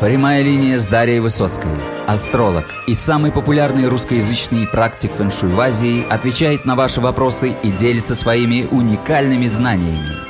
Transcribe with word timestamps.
Прямая 0.00 0.42
линия 0.42 0.76
с 0.76 0.86
Дарьей 0.86 1.20
Высоцкой. 1.20 1.70
Астролог 2.06 2.66
и 2.86 2.92
самый 2.92 3.32
популярный 3.32 3.88
русскоязычный 3.88 4.66
практик 4.66 5.10
фэншуй 5.12 5.48
в 5.48 5.58
Азии 5.58 6.06
отвечает 6.10 6.66
на 6.66 6.76
ваши 6.76 7.00
вопросы 7.00 7.54
и 7.62 7.70
делится 7.72 8.14
своими 8.14 8.68
уникальными 8.70 9.46
знаниями. 9.46 10.26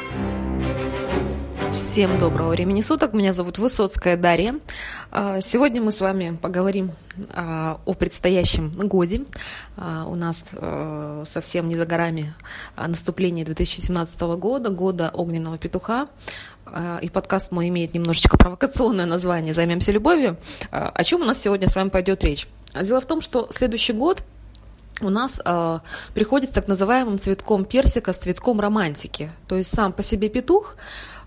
Всем 1.73 2.19
доброго 2.21 2.51
времени 2.51 2.81
суток. 2.81 3.13
Меня 3.13 3.33
зовут 3.33 3.59
Высоцкая 3.59 4.17
Дарья. 4.17 4.61
А, 5.11 5.41
сегодня 5.41 5.83
мы 5.83 5.91
с 5.91 6.01
вами 6.01 6.39
поговорим 6.41 6.93
а, 7.31 7.81
о 7.85 7.93
предстоящем 7.95 8.71
годе. 8.71 9.25
А, 9.77 10.07
у 10.07 10.15
нас 10.15 10.45
совсем 11.29 11.69
не 11.69 11.75
за 11.75 11.85
горами 11.85 12.35
наступление 12.77 13.45
2017 13.45 14.21
года, 14.21 14.71
года 14.71 15.11
огненного 15.13 15.59
петуха. 15.59 16.09
А, 16.67 16.99
и 16.99 17.09
подкаст 17.09 17.53
мой 17.53 17.69
имеет 17.69 17.95
немножечко 17.95 18.37
провокационное 18.37 19.07
название 19.07 19.55
«Займемся 19.55 19.93
любовью». 19.93 20.37
А, 20.71 20.91
о 20.95 21.05
чем 21.05 21.23
у 21.23 21.25
нас 21.25 21.41
сегодня 21.41 21.69
с 21.69 21.77
вами 21.77 21.89
пойдет 21.89 22.25
речь? 22.25 22.49
Дело 22.75 23.01
в 23.01 23.07
том, 23.07 23.21
что 23.21 23.49
следующий 23.51 23.93
год 23.93 24.23
у 25.01 25.11
нас 25.11 25.41
э, 25.45 25.79
приходит 26.15 26.51
с 26.51 26.53
так 26.53 26.69
называемым 26.69 27.19
цветком 27.19 27.65
персика, 27.65 28.13
с 28.13 28.19
цветком 28.19 28.61
романтики. 28.61 29.31
То 29.47 29.57
есть 29.57 29.75
сам 29.75 29.93
по 29.93 30.03
себе 30.03 30.29
петух, 30.29 30.77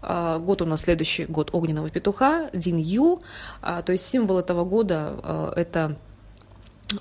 э, 0.02 0.39
год 0.41 0.62
у 0.62 0.65
нас 0.65 0.81
следующий 0.81 1.25
год 1.25 1.49
огненного 1.53 1.90
петуха, 1.90 2.49
Дин 2.53 2.77
Ю, 2.77 3.21
э, 3.62 3.81
то 3.85 3.91
есть 3.91 4.07
символ 4.07 4.40
этого 4.40 4.65
года 4.65 5.20
э, 5.23 5.53
это 5.55 5.98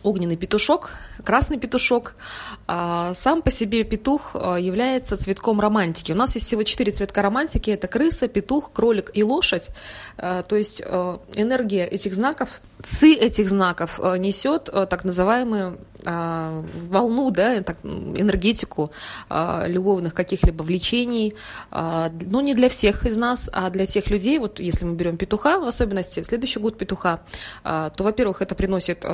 огненный 0.02 0.36
петушок, 0.36 0.90
красный 1.24 1.58
петушок. 1.58 2.14
А, 2.66 3.14
сам 3.14 3.42
по 3.42 3.50
себе 3.50 3.84
петух 3.84 4.32
а, 4.34 4.56
является 4.56 5.16
цветком 5.16 5.60
романтики. 5.60 6.12
У 6.12 6.14
нас 6.14 6.34
есть 6.34 6.46
всего 6.46 6.62
четыре 6.62 6.92
цветка 6.92 7.22
романтики. 7.22 7.70
Это 7.70 7.88
крыса, 7.88 8.28
петух, 8.28 8.72
кролик 8.72 9.10
и 9.14 9.22
лошадь. 9.22 9.70
А, 10.16 10.42
то 10.42 10.56
есть 10.56 10.80
энергия 10.80 11.86
этих 11.86 12.14
знаков, 12.14 12.60
ци 12.82 13.12
этих 13.12 13.48
знаков 13.48 13.98
несет 14.18 14.64
так 14.64 15.04
называемую 15.04 15.78
волну, 16.04 17.30
да, 17.30 17.62
так, 17.62 17.78
энергетику 17.84 18.92
любовных 19.30 20.14
каких-либо 20.14 20.62
влечений. 20.62 21.34
Но 21.70 22.40
не 22.40 22.54
для 22.54 22.68
всех 22.68 23.06
из 23.06 23.16
нас, 23.16 23.50
а 23.52 23.70
для 23.70 23.86
тех 23.86 24.08
людей, 24.08 24.38
вот 24.38 24.60
если 24.60 24.84
мы 24.84 24.94
берем 24.94 25.16
петуха, 25.16 25.58
в 25.58 25.66
особенности 25.66 26.22
следующий 26.22 26.60
год 26.60 26.78
петуха, 26.78 27.20
то, 27.62 27.94
во-первых, 27.98 28.42
это 28.42 28.54
приносит 28.54 29.04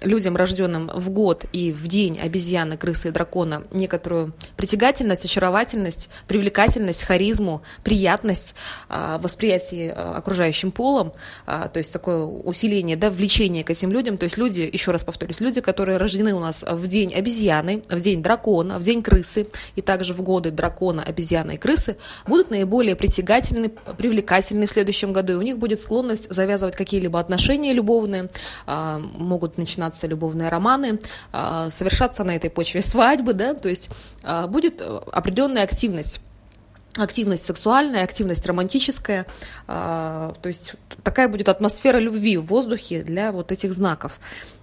людям, 0.00 0.36
рожденным 0.36 0.90
в 0.94 1.10
год 1.10 1.46
и 1.52 1.72
в 1.72 1.86
день 1.88 2.18
обезьяны, 2.20 2.76
крысы 2.76 3.08
и 3.08 3.10
дракона 3.10 3.64
некоторую 3.72 4.32
притягательность, 4.56 5.24
очаровательность, 5.24 6.08
привлекательность, 6.26 7.02
харизму, 7.02 7.62
приятность 7.84 8.54
а, 8.88 9.18
восприятие 9.18 9.92
а, 9.92 10.16
окружающим 10.16 10.72
полом, 10.72 11.12
а, 11.46 11.68
то 11.68 11.78
есть 11.78 11.92
такое 11.92 12.22
усиление, 12.22 12.96
да, 12.96 13.10
влечение 13.10 13.64
к 13.64 13.70
этим 13.70 13.92
людям. 13.92 14.18
То 14.18 14.24
есть 14.24 14.36
люди, 14.36 14.68
еще 14.72 14.90
раз 14.90 15.04
повторюсь, 15.04 15.40
люди, 15.40 15.60
которые 15.60 15.98
рождены 15.98 16.25
у 16.34 16.40
нас 16.40 16.62
в 16.62 16.86
день 16.88 17.12
обезьяны, 17.14 17.82
в 17.88 18.00
день 18.00 18.22
дракона, 18.22 18.78
в 18.78 18.82
день 18.82 19.02
крысы 19.02 19.46
и 19.74 19.82
также 19.82 20.14
в 20.14 20.22
годы 20.22 20.50
дракона, 20.50 21.02
обезьяны 21.02 21.54
и 21.54 21.56
крысы, 21.56 21.96
будут 22.26 22.50
наиболее 22.50 22.96
притягательны, 22.96 23.70
привлекательны 23.96 24.66
в 24.66 24.70
следующем 24.70 25.12
году. 25.12 25.34
И 25.34 25.36
у 25.36 25.42
них 25.42 25.58
будет 25.58 25.80
склонность 25.80 26.32
завязывать 26.32 26.76
какие-либо 26.76 27.18
отношения 27.18 27.72
любовные, 27.72 28.28
могут 28.66 29.58
начинаться 29.58 30.06
любовные 30.06 30.48
романы, 30.48 31.00
а, 31.32 31.70
совершаться 31.70 32.24
на 32.24 32.36
этой 32.36 32.50
почве 32.50 32.82
свадьбы, 32.82 33.32
да, 33.34 33.54
то 33.54 33.68
есть 33.68 33.90
а, 34.22 34.46
будет 34.46 34.82
определенная 34.82 35.62
активность 35.62 36.20
активность 36.98 37.44
сексуальная, 37.44 38.04
активность 38.04 38.46
романтическая, 38.46 39.26
а, 39.66 40.34
то 40.40 40.48
есть 40.48 40.76
такая 41.04 41.28
будет 41.28 41.50
атмосфера 41.50 41.98
любви 41.98 42.38
в 42.38 42.46
воздухе 42.46 43.02
для 43.02 43.32
вот 43.32 43.52
этих 43.52 43.74
знаков. 43.74 44.18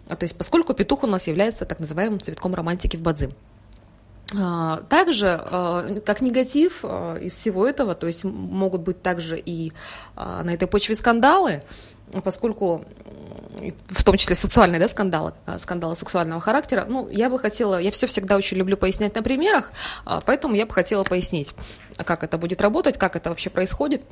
То 0.08 0.23
есть 0.23 0.36
поскольку 0.36 0.73
петух 0.73 1.04
у 1.04 1.08
нас 1.08 1.28
является 1.28 1.66
так 1.66 1.80
называемым 1.80 2.20
цветком 2.20 2.54
романтики 2.54 2.98
в 2.98 3.02
Бадзи. 3.02 3.34
Также, 4.90 6.02
как 6.06 6.22
негатив 6.22 6.84
из 6.84 7.34
всего 7.34 7.68
этого, 7.68 7.94
то 7.94 8.08
есть 8.08 8.24
могут 8.24 8.81
быть 8.81 9.02
также 9.03 9.38
и 9.38 9.74
на 10.16 10.52
этой 10.53 10.68
почве 10.68 10.96
скандалы, 10.96 11.62
поскольку 12.24 12.84
в 13.90 14.03
том 14.03 14.18
числе 14.18 14.36
сексуальные 14.36 14.80
да, 14.80 14.88
скандалы, 14.88 15.34
а, 15.46 15.59
скандалы 15.59 15.96
сексуального 15.96 16.42
характера, 16.42 16.86
ну, 16.88 17.08
я 17.09 17.30
бы 17.30 17.40
хотела, 17.40 17.80
я 17.80 17.92
все 17.92 18.08
всегда 18.08 18.36
очень 18.36 18.58
люблю 18.58 18.78
пояснять 18.78 19.16
на 19.16 19.24
примерах, 19.24 19.72
а, 20.06 20.22
поэтому 20.22 20.56
я 20.56 20.66
бы 20.66 20.74
хотела 20.74 21.03
пояснить, 21.03 21.53
как 21.97 22.24
это 22.24 22.38
будет 22.38 22.62
работать, 22.62 22.97
как 22.97 23.16
это 23.16 23.30
вообще 23.30 23.50
происходит. 23.50 24.03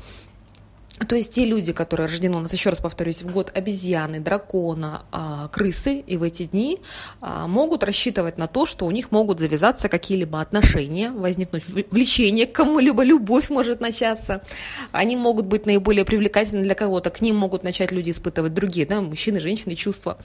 То 1.07 1.15
есть 1.15 1.33
те 1.33 1.45
люди, 1.45 1.73
которые 1.73 2.07
рождены 2.07 2.37
у 2.37 2.39
нас, 2.41 2.53
еще 2.53 2.69
раз 2.69 2.79
повторюсь, 2.79 3.23
в 3.23 3.31
год 3.31 3.51
обезьяны, 3.53 4.19
дракона, 4.19 5.05
а, 5.11 5.47
крысы, 5.47 5.99
и 5.99 6.17
в 6.17 6.23
эти 6.23 6.45
дни 6.45 6.79
а, 7.21 7.47
могут 7.47 7.83
рассчитывать 7.83 8.37
на 8.37 8.47
то, 8.47 8.65
что 8.65 8.85
у 8.85 8.91
них 8.91 9.11
могут 9.11 9.39
завязаться 9.39 9.89
какие-либо 9.89 10.41
отношения, 10.41 11.11
возникнуть 11.11 11.63
влечение 11.67 12.45
к 12.45 12.51
кому-либо, 12.51 13.03
любовь 13.03 13.49
может 13.49 13.81
начаться. 13.81 14.43
Они 14.91 15.15
могут 15.15 15.45
быть 15.45 15.65
наиболее 15.65 16.05
привлекательны 16.05 16.63
для 16.63 16.75
кого-то, 16.75 17.09
к 17.09 17.21
ним 17.21 17.35
могут 17.35 17.63
начать 17.63 17.91
люди 17.91 18.11
испытывать 18.11 18.53
другие, 18.53 18.85
да, 18.85 19.01
мужчины, 19.01 19.39
женщины, 19.39 19.75
чувства, 19.75 20.19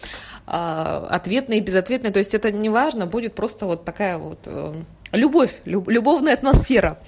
а, 0.46 1.06
ответные, 1.08 1.60
безответные. 1.60 2.12
То 2.12 2.18
есть 2.18 2.34
это 2.34 2.50
не 2.50 2.68
важно, 2.68 3.06
будет 3.06 3.34
просто 3.34 3.66
вот 3.66 3.84
такая 3.84 4.18
вот 4.18 4.40
э, 4.46 4.74
любовь, 5.12 5.54
любовная 5.64 6.34
атмосфера. 6.34 6.98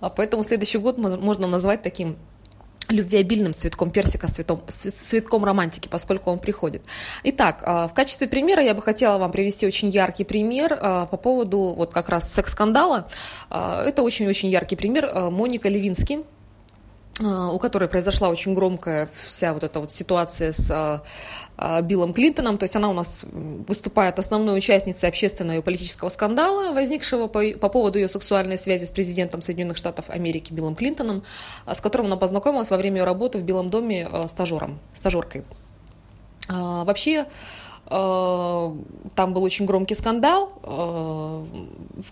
Поэтому 0.00 0.44
следующий 0.44 0.78
год 0.78 0.98
можно 0.98 1.46
назвать 1.46 1.82
таким 1.82 2.16
любвеобильным 2.92 3.54
цветком 3.54 3.90
персика, 3.90 4.28
цветом, 4.28 4.62
цветком 4.68 5.44
романтики, 5.44 5.88
поскольку 5.88 6.30
он 6.30 6.38
приходит. 6.38 6.82
Итак, 7.24 7.62
а, 7.62 7.88
в 7.88 7.94
качестве 7.94 8.28
примера 8.28 8.62
я 8.62 8.74
бы 8.74 8.82
хотела 8.82 9.18
вам 9.18 9.30
привести 9.30 9.66
очень 9.66 9.88
яркий 9.88 10.24
пример 10.24 10.78
а, 10.80 11.06
по 11.06 11.16
поводу 11.16 11.58
вот 11.76 11.92
как 11.92 12.08
раз 12.08 12.32
секс-скандала. 12.32 13.08
А, 13.50 13.82
это 13.84 14.02
очень-очень 14.02 14.48
яркий 14.48 14.76
пример. 14.76 15.30
Моника 15.30 15.68
Левинский, 15.68 16.24
у 17.20 17.58
которой 17.58 17.88
произошла 17.88 18.28
очень 18.28 18.54
громкая 18.54 19.08
вся 19.26 19.52
вот 19.52 19.64
эта 19.64 19.80
вот 19.80 19.92
ситуация 19.92 20.52
с 20.52 20.70
а, 20.70 21.02
а, 21.56 21.82
Биллом 21.82 22.12
Клинтоном, 22.14 22.58
то 22.58 22.64
есть 22.64 22.76
она 22.76 22.88
у 22.88 22.92
нас 22.92 23.24
выступает 23.32 24.18
основной 24.18 24.58
участницей 24.58 25.08
общественного 25.08 25.58
и 25.58 25.62
политического 25.62 26.08
скандала, 26.10 26.72
возникшего 26.72 27.26
по, 27.26 27.42
по 27.58 27.68
поводу 27.68 27.98
ее 27.98 28.08
сексуальной 28.08 28.56
связи 28.56 28.84
с 28.84 28.92
президентом 28.92 29.42
Соединенных 29.42 29.76
Штатов 29.76 30.10
Америки 30.10 30.52
Биллом 30.52 30.76
Клинтоном, 30.76 31.24
с 31.66 31.80
которым 31.80 32.06
она 32.06 32.16
познакомилась 32.16 32.70
во 32.70 32.76
время 32.76 32.98
ее 32.98 33.04
работы 33.04 33.38
в 33.38 33.42
Белом 33.42 33.70
доме 33.70 34.08
стажером, 34.28 34.78
стажеркой. 34.96 35.44
Вообще, 36.48 37.26
там 37.88 39.32
был 39.32 39.42
очень 39.42 39.64
громкий 39.64 39.94
скандал. 39.94 40.52
Э, 40.62 41.44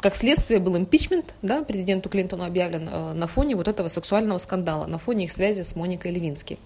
как 0.01 0.17
следствие 0.17 0.59
был 0.59 0.77
импичмент, 0.77 1.35
да, 1.43 1.63
президенту 1.63 2.09
Клинтону 2.09 2.45
объявлен 2.45 2.89
э, 2.91 3.13
на 3.13 3.27
фоне 3.27 3.57
вот 3.57 3.69
этого 3.69 3.89
сексуального 3.89 4.39
скандала, 4.39 4.87
на 4.87 4.99
фоне 4.99 5.25
их 5.25 5.33
связи 5.33 5.63
с 5.63 5.77
Моникой 5.77 6.13
Левински. 6.13 6.59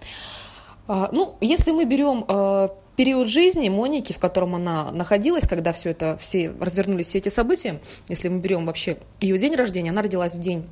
Ну, 0.88 1.36
если 1.40 1.70
мы 1.70 1.84
берем 1.84 2.24
период 2.96 3.28
жизни 3.28 3.68
Моники, 3.68 4.12
в 4.12 4.18
котором 4.18 4.56
она 4.56 4.90
находилась, 4.90 5.46
когда 5.46 5.72
все 5.72 5.90
это, 5.90 6.18
все 6.20 6.52
развернулись 6.58 7.06
все 7.06 7.18
эти 7.18 7.28
события, 7.28 7.80
если 8.08 8.28
мы 8.28 8.40
берем 8.40 8.66
вообще 8.66 8.98
ее 9.20 9.38
день 9.38 9.54
рождения, 9.54 9.90
она 9.90 10.02
родилась 10.02 10.34
в 10.34 10.40
день 10.40 10.66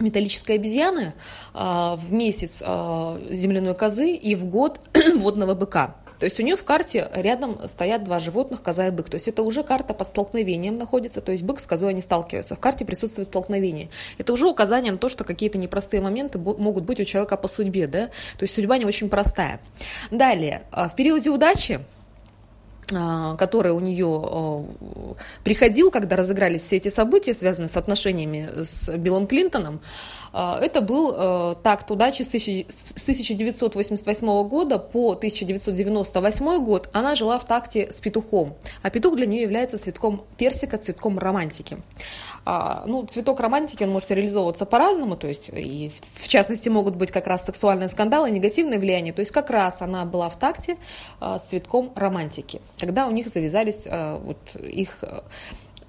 металлической 0.00 0.56
обезьяны, 0.56 1.14
в 1.54 2.06
месяц 2.10 2.58
земляной 2.58 3.74
козы 3.76 4.10
и 4.10 4.34
в 4.34 4.44
год 4.46 4.80
водного 5.18 5.54
быка. 5.54 5.94
То 6.18 6.24
есть 6.24 6.38
у 6.40 6.42
нее 6.42 6.56
в 6.56 6.64
карте 6.64 7.08
рядом 7.12 7.60
стоят 7.68 8.04
два 8.04 8.20
животных, 8.20 8.62
коза 8.62 8.88
и 8.88 8.90
бык. 8.90 9.08
То 9.08 9.16
есть 9.16 9.28
это 9.28 9.42
уже 9.42 9.62
карта 9.62 9.94
под 9.94 10.08
столкновением 10.08 10.76
находится, 10.78 11.20
то 11.20 11.32
есть 11.32 11.44
бык 11.44 11.60
с 11.60 11.66
козой 11.66 11.90
они 11.90 12.02
сталкиваются. 12.02 12.56
В 12.56 12.60
карте 12.60 12.84
присутствует 12.84 13.28
столкновение. 13.28 13.88
Это 14.18 14.32
уже 14.32 14.46
указание 14.46 14.92
на 14.92 14.98
то, 14.98 15.08
что 15.08 15.24
какие-то 15.24 15.58
непростые 15.58 16.00
моменты 16.00 16.38
могут 16.38 16.84
быть 16.84 17.00
у 17.00 17.04
человека 17.04 17.36
по 17.36 17.48
судьбе, 17.48 17.86
да? 17.86 18.06
То 18.38 18.42
есть 18.42 18.54
судьба 18.54 18.78
не 18.78 18.84
очень 18.84 19.08
простая. 19.08 19.60
Далее, 20.10 20.62
а, 20.70 20.88
в 20.88 20.96
периоде 20.96 21.30
удачи 21.30 21.80
который 22.88 23.72
у 23.72 23.80
нее 23.80 24.22
а, 24.24 24.64
приходил, 25.44 25.90
когда 25.90 26.16
разыгрались 26.16 26.62
все 26.62 26.76
эти 26.76 26.88
события, 26.88 27.34
связанные 27.34 27.68
с 27.68 27.76
отношениями 27.76 28.48
с 28.62 28.88
Биллом 28.96 29.26
Клинтоном, 29.26 29.82
а, 30.32 30.58
это 30.60 30.80
был 30.80 31.54
такт 31.62 31.90
удачи 31.90 32.22
с 32.22 32.28
1988 32.28 34.48
года 34.48 34.78
по 34.78 35.12
1998 35.12 36.64
год. 36.64 36.88
Она 36.92 37.14
жила 37.14 37.38
в 37.38 37.44
такте 37.44 37.92
с 37.92 38.00
петухом, 38.00 38.56
а 38.82 38.88
петух 38.90 39.16
для 39.16 39.26
нее 39.26 39.42
является 39.42 39.76
цветком 39.78 40.24
персика, 40.36 40.78
цветком 40.78 41.18
романтики. 41.18 41.78
Ну, 42.86 43.06
цветок 43.06 43.40
романтики, 43.40 43.84
он 43.84 43.90
может 43.90 44.10
реализовываться 44.10 44.64
по-разному, 44.64 45.16
то 45.16 45.28
есть 45.28 45.50
и 45.52 45.92
в 46.14 46.28
частности 46.28 46.68
могут 46.68 46.96
быть 46.96 47.10
как 47.10 47.26
раз 47.26 47.44
сексуальные 47.44 47.88
скандалы, 47.88 48.30
негативное 48.30 48.78
влияние, 48.78 49.12
то 49.12 49.20
есть 49.20 49.32
как 49.32 49.50
раз 49.50 49.82
она 49.82 50.04
была 50.04 50.28
в 50.28 50.38
такте 50.38 50.78
с 51.20 51.42
цветком 51.42 51.92
романтики 51.94 52.60
когда 52.88 53.06
у 53.06 53.10
них 53.10 53.28
завязались 53.28 53.82
э, 53.84 54.18
вот 54.18 54.38
их 54.56 54.98
э, 55.02 55.20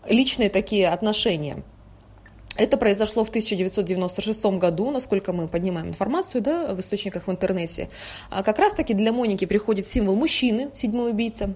личные 0.06 0.50
такие 0.50 0.90
отношения. 0.90 1.64
Это 2.58 2.76
произошло 2.76 3.24
в 3.24 3.30
1996 3.30 4.46
году, 4.58 4.92
насколько 4.92 5.32
мы 5.32 5.48
поднимаем 5.48 5.88
информацию 5.88 6.42
да, 6.42 6.74
в 6.74 6.80
источниках 6.82 7.28
в 7.28 7.32
интернете. 7.32 7.90
А 8.30 8.44
как 8.44 8.60
раз-таки 8.60 8.94
для 8.94 9.14
Моники 9.14 9.46
приходит 9.46 9.88
символ 9.88 10.18
мужчины, 10.18 10.72
седьмой 10.74 11.12
убийца, 11.12 11.54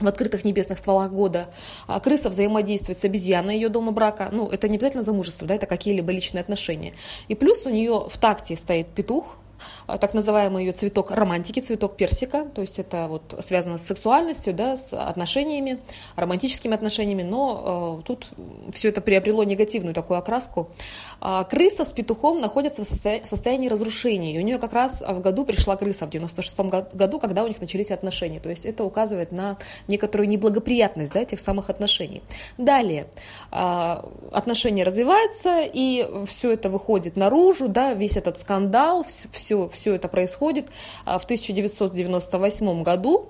в 0.00 0.06
открытых 0.06 0.44
небесных 0.44 0.78
стволах 0.78 1.10
года. 1.10 1.48
А 1.86 2.00
крыса 2.00 2.28
взаимодействует 2.28 2.98
с 2.98 3.04
обезьяной 3.04 3.54
ее 3.56 3.68
дома 3.68 3.92
брака. 3.92 4.28
Ну, 4.32 4.48
это 4.48 4.68
не 4.68 4.76
обязательно 4.76 5.02
замужество, 5.02 5.46
да, 5.46 5.54
это 5.54 5.66
какие-либо 5.66 6.12
личные 6.12 6.40
отношения. 6.40 6.94
И 7.28 7.34
плюс 7.34 7.66
у 7.66 7.70
нее 7.70 8.08
в 8.10 8.18
такте 8.18 8.56
стоит 8.56 8.88
петух, 8.88 9.38
так 9.86 10.14
называемый 10.14 10.64
ее 10.64 10.72
цветок 10.72 11.10
романтики, 11.10 11.60
цветок 11.60 11.96
персика, 11.96 12.46
то 12.54 12.60
есть 12.60 12.78
это 12.78 13.06
вот 13.08 13.38
связано 13.44 13.78
с 13.78 13.86
сексуальностью, 13.86 14.54
да, 14.54 14.76
с 14.76 14.92
отношениями, 14.92 15.78
романтическими 16.16 16.74
отношениями, 16.74 17.22
но 17.22 18.00
э, 18.00 18.06
тут 18.06 18.30
все 18.72 18.88
это 18.88 19.00
приобрело 19.00 19.44
негативную 19.44 19.94
такую 19.94 20.18
окраску. 20.18 20.68
А 21.20 21.44
крыса 21.44 21.84
с 21.84 21.92
петухом 21.92 22.40
находятся 22.40 22.84
в 22.84 23.26
состоянии 23.26 23.68
разрушения, 23.68 24.34
и 24.34 24.38
у 24.38 24.42
нее 24.42 24.58
как 24.58 24.72
раз 24.72 25.00
в 25.00 25.20
году 25.20 25.44
пришла 25.44 25.76
крыса 25.76 26.06
в 26.06 26.10
96 26.10 26.58
году, 26.92 27.18
когда 27.18 27.44
у 27.44 27.48
них 27.48 27.60
начались 27.60 27.90
отношения, 27.90 28.40
то 28.40 28.50
есть 28.50 28.66
это 28.66 28.84
указывает 28.84 29.32
на 29.32 29.56
некоторую 29.88 30.28
неблагоприятность 30.28 31.12
да, 31.12 31.20
этих 31.20 31.40
самых 31.40 31.70
отношений. 31.70 32.22
Далее, 32.58 33.06
э, 33.52 33.96
отношения 34.32 34.84
развиваются, 34.84 35.62
и 35.62 36.06
все 36.26 36.52
это 36.52 36.68
выходит 36.70 37.16
наружу, 37.16 37.68
да, 37.68 37.94
весь 37.94 38.16
этот 38.16 38.38
скандал, 38.38 39.04
все 39.32 39.45
все, 39.46 39.68
все 39.68 39.94
это 39.94 40.08
происходит. 40.08 40.66
А, 41.04 41.18
в 41.18 41.24
1998 41.24 42.82
году 42.82 43.28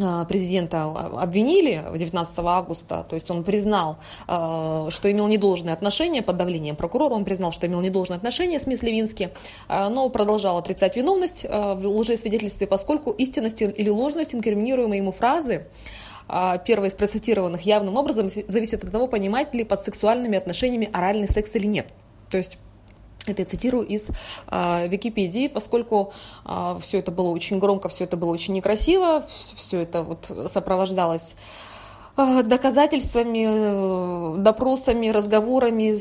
а, 0.00 0.24
президента 0.24 0.84
обвинили 0.84 1.84
19 1.94 2.38
августа, 2.38 3.06
то 3.08 3.14
есть 3.14 3.30
он 3.30 3.44
признал, 3.44 3.98
а, 4.26 4.88
что 4.90 5.12
имел 5.12 5.28
недолжное 5.28 5.74
отношение 5.74 6.22
под 6.22 6.38
давлением 6.38 6.76
прокурора, 6.76 7.12
он 7.12 7.26
признал, 7.26 7.52
что 7.52 7.66
имел 7.66 7.82
недолжное 7.82 8.16
отношение 8.16 8.58
с 8.58 8.66
мисс 8.66 8.82
Левински, 8.82 9.30
но 9.68 10.08
продолжал 10.08 10.56
отрицать 10.56 10.96
виновность 10.96 11.44
в 11.44 11.86
лжесвидетельстве, 11.86 12.66
поскольку 12.66 13.10
истинность 13.10 13.60
или 13.60 13.90
ложность 13.90 14.34
инкриминируемой 14.34 14.98
ему 14.98 15.12
фразы 15.12 15.66
первой 16.66 16.88
из 16.88 16.94
процитированных 16.94 17.62
явным 17.62 17.96
образом 17.96 18.28
зависит 18.28 18.84
от 18.84 18.92
того, 18.92 19.08
понимать 19.08 19.54
ли 19.54 19.64
под 19.64 19.82
сексуальными 19.82 20.36
отношениями 20.36 20.90
оральный 20.92 21.28
секс 21.28 21.54
или 21.54 21.66
нет. 21.66 21.88
То 22.30 22.36
есть 22.36 22.58
это 23.32 23.42
я 23.42 23.46
цитирую 23.46 23.86
из 23.86 24.10
э, 24.50 24.88
Википедии, 24.88 25.48
поскольку 25.48 26.12
э, 26.12 26.38
а, 26.44 26.78
все 26.80 26.98
это 26.98 27.12
было 27.12 27.28
очень 27.28 27.58
громко, 27.58 27.88
все 27.88 28.04
это 28.04 28.16
было 28.16 28.30
очень 28.30 28.54
некрасиво, 28.54 29.26
все 29.56 29.80
это 29.80 30.02
вот 30.02 30.30
сопровождалось 30.52 31.36
а, 32.20 32.42
доказательствами, 32.42 33.46
э, 33.46 34.36
допросами, 34.38 35.06
разговорами. 35.08 35.96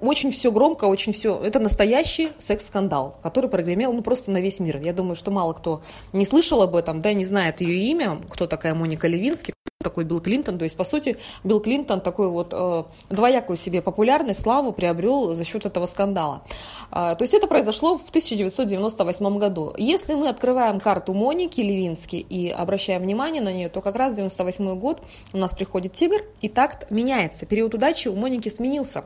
Очень 0.00 0.30
все 0.30 0.52
громко, 0.52 0.84
очень 0.84 1.12
все. 1.12 1.36
Это 1.42 1.58
настоящий 1.58 2.30
секс-скандал, 2.38 3.16
который 3.24 3.50
прогремел 3.50 3.92
ну, 3.92 4.02
просто 4.02 4.30
на 4.30 4.40
весь 4.40 4.60
мир. 4.60 4.76
Я 4.80 4.92
думаю, 4.92 5.16
что 5.16 5.32
мало 5.32 5.52
кто 5.52 5.82
не 6.12 6.26
слышал 6.26 6.62
об 6.62 6.76
этом, 6.76 7.02
да, 7.02 7.12
не 7.12 7.24
знает 7.24 7.60
ее 7.60 7.76
имя, 7.90 8.20
кто 8.30 8.46
такая 8.46 8.74
Моника 8.74 9.08
Левински 9.08 9.52
такой 9.82 10.04
Билл 10.04 10.20
Клинтон. 10.20 10.58
То 10.58 10.64
есть, 10.64 10.76
по 10.76 10.84
сути, 10.84 11.16
Билл 11.44 11.60
Клинтон 11.60 12.00
такой 12.00 12.28
вот 12.28 12.52
э, 12.52 12.84
двоякую 13.10 13.56
себе 13.56 13.82
популярность, 13.82 14.42
славу 14.42 14.72
приобрел 14.72 15.34
за 15.34 15.44
счет 15.44 15.66
этого 15.66 15.86
скандала. 15.86 16.42
Э, 16.90 17.14
то 17.16 17.18
есть, 17.20 17.34
это 17.34 17.46
произошло 17.46 17.98
в 17.98 18.08
1998 18.08 19.38
году. 19.38 19.74
Если 19.76 20.14
мы 20.14 20.28
открываем 20.28 20.80
карту 20.80 21.14
Моники 21.14 21.60
Левински 21.60 22.16
и 22.16 22.50
обращаем 22.50 23.02
внимание 23.02 23.42
на 23.42 23.52
нее, 23.52 23.68
то 23.68 23.80
как 23.80 23.96
раз 23.96 24.14
98 24.14 24.78
год 24.78 25.02
у 25.32 25.38
нас 25.38 25.54
приходит 25.54 25.92
тигр, 25.92 26.22
и 26.40 26.48
такт 26.48 26.90
меняется. 26.90 27.46
Период 27.46 27.74
удачи 27.74 28.08
у 28.08 28.16
Моники 28.16 28.48
сменился. 28.48 29.04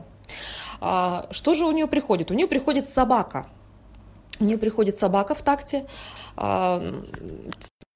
Э, 0.81 1.23
что 1.31 1.53
же 1.53 1.65
у 1.65 1.71
нее 1.71 1.87
приходит? 1.87 2.31
У 2.31 2.33
нее 2.33 2.47
приходит 2.47 2.89
собака. 2.89 3.47
У 4.39 4.43
нее 4.43 4.57
приходит 4.57 4.99
собака 4.99 5.33
в 5.33 5.41
такте. 5.41 5.85
А, 6.35 7.01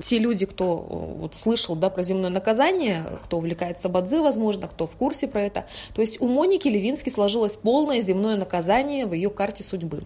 те 0.01 0.19
люди, 0.19 0.45
кто 0.45 0.77
вот, 0.77 1.35
слышал 1.35 1.75
да, 1.75 1.89
про 1.89 2.03
земное 2.03 2.29
наказание, 2.29 3.19
кто 3.23 3.37
увлекается 3.37 3.89
бадзи, 3.89 4.17
возможно, 4.17 4.67
кто 4.67 4.87
в 4.87 4.95
курсе 4.95 5.27
про 5.27 5.41
это, 5.43 5.65
то 5.93 6.01
есть 6.01 6.19
у 6.21 6.27
Моники 6.27 6.67
Левински 6.67 7.09
сложилось 7.09 7.57
полное 7.57 8.01
земное 8.01 8.35
наказание 8.35 9.05
в 9.05 9.13
ее 9.13 9.29
карте 9.29 9.63
судьбы. 9.63 10.01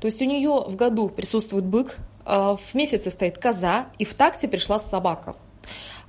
То 0.00 0.06
есть 0.06 0.20
у 0.22 0.24
нее 0.24 0.64
в 0.66 0.76
году 0.76 1.08
присутствует 1.08 1.64
бык, 1.64 1.96
а, 2.24 2.56
в 2.56 2.74
месяце 2.74 3.10
стоит 3.10 3.38
коза, 3.38 3.88
и 3.98 4.04
в 4.04 4.14
такте 4.14 4.48
пришла 4.48 4.78
собака. 4.78 5.36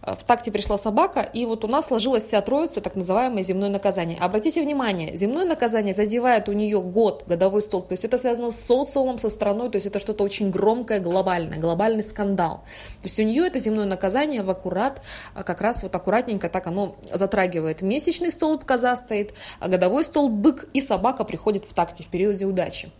Э, 0.01 0.15
в 0.15 0.23
такте 0.23 0.51
пришла 0.51 0.77
собака, 0.77 1.21
и 1.21 1.45
вот 1.45 1.63
у 1.63 1.67
нас 1.67 1.87
сложилась 1.87 2.23
вся 2.23 2.41
троица, 2.41 2.81
так 2.81 2.95
называемое 2.95 3.43
земное 3.43 3.69
наказание. 3.69 4.17
Обратите 4.19 4.61
внимание, 4.61 5.15
земное 5.15 5.45
наказание 5.45 5.93
задевает 5.93 6.49
у 6.49 6.53
нее 6.53 6.81
год, 6.81 7.23
годовой 7.27 7.61
столб, 7.61 7.87
то 7.87 7.93
есть 7.93 8.05
это 8.05 8.17
связано 8.17 8.51
с 8.51 8.59
социумом, 8.59 9.17
со 9.17 9.29
страной, 9.29 9.69
то 9.69 9.75
есть 9.75 9.87
это 9.87 9.99
что-то 9.99 10.23
очень 10.23 10.49
громкое, 10.51 10.99
глобальное, 10.99 11.59
глобальный 11.59 12.03
скандал. 12.03 12.63
То 13.01 13.05
есть 13.05 13.19
у 13.19 13.23
нее 13.23 13.47
это 13.47 13.59
земное 13.59 13.85
наказание 13.85 14.43
в 14.43 14.49
аккурат, 14.49 15.01
э, 15.35 15.43
как 15.43 15.61
раз 15.61 15.83
вот 15.83 15.95
аккуратненько 15.95 16.49
так 16.49 16.67
оно 16.67 16.95
затрагивает. 17.11 17.81
Месячный 17.81 18.31
столб 18.31 18.65
коза 18.65 18.95
стоит, 18.95 19.33
а 19.59 19.67
годовой 19.67 20.03
столб 20.03 20.31
бык 20.31 20.69
и 20.73 20.81
собака 20.81 21.23
приходит 21.23 21.65
в 21.65 21.73
такте 21.73 22.03
в 22.03 22.07
периоде 22.07 22.45
удачи. 22.45 22.91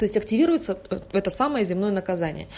То 0.00 0.04
есть 0.04 0.16
активируется 0.16 0.78
это 1.12 1.28
самое 1.28 1.66
земное 1.66 1.90
наказание. 1.90 2.48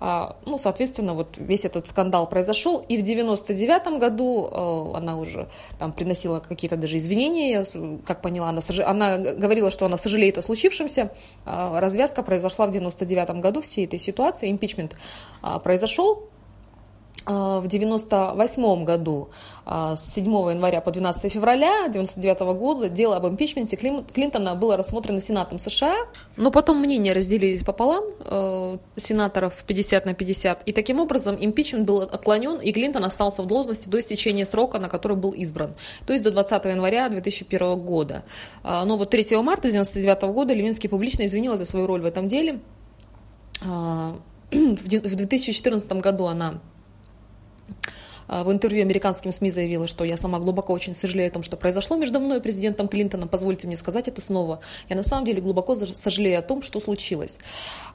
А, 0.00 0.36
ну, 0.44 0.58
соответственно, 0.58 1.14
вот 1.14 1.38
весь 1.38 1.64
этот 1.64 1.88
скандал 1.88 2.28
произошел, 2.28 2.84
и 2.90 2.98
в 2.98 3.02
99 3.02 3.98
году 3.98 4.50
э, 4.52 4.96
она 4.98 5.16
уже 5.16 5.48
там 5.78 5.94
приносила 5.94 6.40
какие-то 6.40 6.76
даже 6.76 6.98
извинения, 6.98 7.52
я, 7.52 7.64
как 8.04 8.20
поняла, 8.20 8.50
она, 8.50 8.60
сож... 8.60 8.80
она 8.80 9.16
говорила, 9.16 9.70
что 9.70 9.86
она 9.86 9.96
сожалеет 9.96 10.36
о 10.36 10.42
случившемся. 10.42 11.10
А, 11.46 11.80
развязка 11.80 12.22
произошла 12.22 12.66
в 12.66 12.70
99 12.70 13.30
году 13.40 13.62
всей 13.62 13.86
этой 13.86 13.98
ситуации, 13.98 14.50
импичмент 14.50 14.94
а, 15.40 15.58
произошел, 15.58 16.28
в 17.26 17.66
1998 17.66 18.84
году 18.84 19.28
а, 19.66 19.94
с 19.94 20.14
7 20.14 20.24
января 20.24 20.80
по 20.80 20.90
12 20.90 21.32
февраля 21.32 21.86
1999 21.86 22.58
года 22.58 22.88
дело 22.88 23.16
об 23.16 23.26
импичменте 23.26 23.76
Клинтона 23.76 24.54
было 24.54 24.76
рассмотрено 24.76 25.20
Сенатом 25.20 25.58
США, 25.58 25.96
но 26.36 26.50
потом 26.50 26.78
мнения 26.80 27.12
разделились 27.12 27.62
пополам, 27.62 28.04
э, 28.24 28.78
сенаторов 28.96 29.62
50 29.66 30.06
на 30.06 30.14
50, 30.14 30.62
и 30.64 30.72
таким 30.72 30.98
образом 31.00 31.36
импичмент 31.38 31.86
был 31.86 32.00
отклонен, 32.00 32.58
и 32.60 32.72
Клинтон 32.72 33.04
остался 33.04 33.42
в 33.42 33.46
должности 33.46 33.88
до 33.88 34.00
истечения 34.00 34.46
срока, 34.46 34.78
на 34.78 34.88
который 34.88 35.16
был 35.16 35.32
избран, 35.32 35.74
то 36.06 36.12
есть 36.12 36.24
до 36.24 36.30
20 36.30 36.64
января 36.64 37.08
2001 37.08 37.78
года. 37.80 38.24
А, 38.62 38.84
но 38.84 38.96
вот 38.96 39.10
3 39.10 39.36
марта 39.42 39.68
1999 39.68 40.22
года 40.34 40.54
Левинский 40.54 40.88
публично 40.88 41.26
извинилась 41.26 41.58
за 41.58 41.66
свою 41.66 41.86
роль 41.86 42.00
в 42.00 42.06
этом 42.06 42.28
деле. 42.28 42.60
В 44.50 45.14
2014 45.14 45.92
году 45.92 46.26
она 46.26 46.48
а, 46.50 46.69
в 48.28 48.52
интервью 48.52 48.82
американским 48.82 49.32
СМИ 49.32 49.50
заявила, 49.50 49.88
что 49.88 50.04
я 50.04 50.16
сама 50.16 50.38
глубоко 50.38 50.72
очень 50.72 50.94
сожалею 50.94 51.28
о 51.28 51.32
том, 51.32 51.42
что 51.42 51.56
произошло 51.56 51.96
между 51.96 52.20
мной 52.20 52.38
и 52.38 52.40
президентом 52.40 52.86
Клинтоном. 52.86 53.28
Позвольте 53.28 53.66
мне 53.66 53.76
сказать 53.76 54.06
это 54.06 54.20
снова. 54.20 54.60
Я 54.88 54.94
на 54.94 55.02
самом 55.02 55.24
деле 55.24 55.40
глубоко 55.40 55.74
сожалею 55.74 56.38
о 56.38 56.42
том, 56.42 56.62
что 56.62 56.78
случилось. 56.78 57.38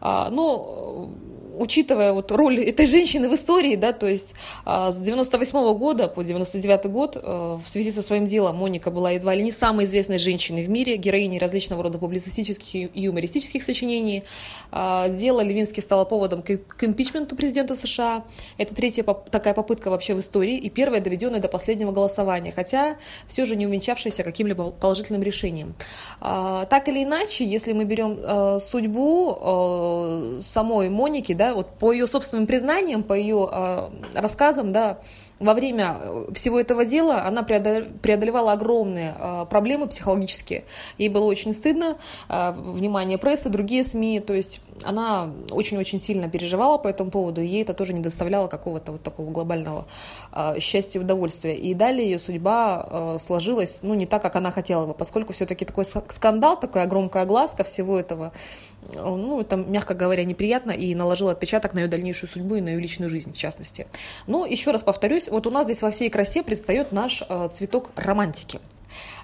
А, 0.02 0.30
но 0.30 1.10
учитывая 1.58 2.14
вот 2.14 2.32
роль 2.32 2.60
этой 2.60 2.88
женщины 2.88 3.30
в 3.30 3.36
истории, 3.36 3.76
да, 3.76 3.94
то 3.94 4.08
есть 4.08 4.34
а, 4.66 4.92
с 4.92 4.98
98 4.98 5.58
-го 5.60 5.78
года 5.78 6.08
по 6.08 6.24
99 6.24 6.86
год 6.86 7.16
в 7.16 7.64
связи 7.66 7.92
со 7.92 8.02
своим 8.02 8.26
делом 8.26 8.58
Моника 8.58 8.92
была 8.92 9.12
едва 9.12 9.36
ли 9.36 9.44
не 9.44 9.52
самой 9.52 9.86
известной 9.86 10.18
женщиной 10.18 10.66
в 10.66 10.70
мире, 10.70 10.98
героиней 10.98 11.40
различного 11.40 11.84
рода 11.84 11.98
публицистических 11.98 12.76
и 12.76 13.02
юмористических 13.02 13.64
сочинений. 13.64 14.24
Дело 14.72 15.42
Левински 15.42 15.80
стало 15.80 16.06
поводом 16.06 16.42
к 16.42 16.84
импичменту 16.84 17.36
президента 17.36 17.76
США. 17.76 18.24
Это 18.58 18.76
третья 18.76 19.04
такая 19.04 19.54
попытка 19.54 19.90
вообще 19.90 20.14
в 20.14 20.20
истории 20.20 20.58
и 20.58 20.70
первая 20.70 21.02
доведенная 21.02 21.40
до 21.40 21.48
последнего 21.48 21.92
голосования, 21.92 22.52
хотя 22.52 22.98
все 23.28 23.46
же 23.46 23.56
не 23.56 23.68
увенчавшаяся 23.68 24.24
каким-либо 24.24 24.72
положительным 24.72 25.24
решением. 25.24 25.76
А, 26.20 26.66
так 26.66 26.88
или 26.88 27.04
иначе, 27.04 27.46
если 27.46 27.74
мы 27.74 27.86
берем 27.86 28.20
а, 28.22 28.60
судьбу 28.60 29.38
а, 29.40 30.40
самой 30.42 30.90
Моники, 30.90 31.34
да, 31.34 31.45
вот 31.54 31.78
по 31.78 31.92
ее 31.92 32.08
собственным 32.08 32.48
признаниям, 32.48 33.04
по 33.04 33.14
ее 33.14 33.92
рассказам, 34.14 34.72
да, 34.72 35.00
во 35.40 35.54
время 35.54 35.98
э, 36.00 36.28
всего 36.34 36.60
этого 36.60 36.86
дела 36.86 37.24
она 37.26 37.44
преодолевала 37.44 38.54
огромные 38.54 39.16
э, 39.18 39.46
проблемы 39.50 39.88
психологические. 39.88 40.64
Ей 40.98 41.10
было 41.10 41.26
очень 41.26 41.54
стыдно, 41.54 41.98
э, 42.30 42.52
внимание 42.52 43.18
прессы, 43.18 43.50
другие 43.50 43.84
СМИ, 43.84 44.22
то 44.22 44.34
есть 44.34 44.62
она 44.84 45.32
очень-очень 45.52 46.00
сильно 46.00 46.30
переживала 46.30 46.78
по 46.78 46.88
этому 46.88 47.12
поводу, 47.12 47.42
и 47.42 47.48
ей 47.48 47.64
это 47.64 47.74
тоже 47.74 47.94
не 47.94 48.00
доставляло 48.00 48.48
какого-то 48.48 48.94
вот 48.94 49.04
такого 49.04 49.32
глобального 49.32 49.86
счастья 50.60 51.00
и 51.00 51.04
удовольствия. 51.04 51.56
И 51.56 51.74
далее 51.74 52.10
ее 52.10 52.20
судьба 52.20 53.18
сложилась, 53.20 53.80
ну, 53.84 53.94
не 53.94 54.06
так, 54.06 54.22
как 54.22 54.36
она 54.36 54.52
хотела 54.52 54.86
бы, 54.86 54.94
поскольку 54.94 55.34
все-таки 55.34 55.66
такой 55.66 55.86
скандал, 55.86 56.60
такая 56.60 56.88
громкая 56.88 57.24
огласка 57.24 57.64
всего 57.64 57.98
этого, 57.98 58.34
ну, 58.94 59.42
это, 59.42 59.56
мягко 59.56 59.94
говоря, 59.94 60.24
неприятно 60.26 60.72
и 60.72 60.94
наложило 60.94 61.32
отпечаток 61.32 61.74
на 61.74 61.80
ее 61.80 61.88
дальнейшую 61.88 62.30
судьбу 62.30 62.56
и 62.56 62.62
на 62.62 62.70
ее 62.70 62.80
личную 62.80 63.10
жизнь, 63.10 63.34
в 63.34 63.38
частности. 63.38 63.88
Но, 64.28 64.46
еще 64.46 64.72
раз 64.72 64.84
повторюсь, 64.84 65.25
вот 65.30 65.48
у 65.48 65.52
нас 65.52 65.66
здесь 65.66 65.82
во 65.82 65.92
всей 65.92 66.10
красе 66.10 66.44
предстает 66.44 66.92
наш 66.92 67.24
э, 67.28 67.50
цветок 67.54 67.92
романтики. 67.96 68.60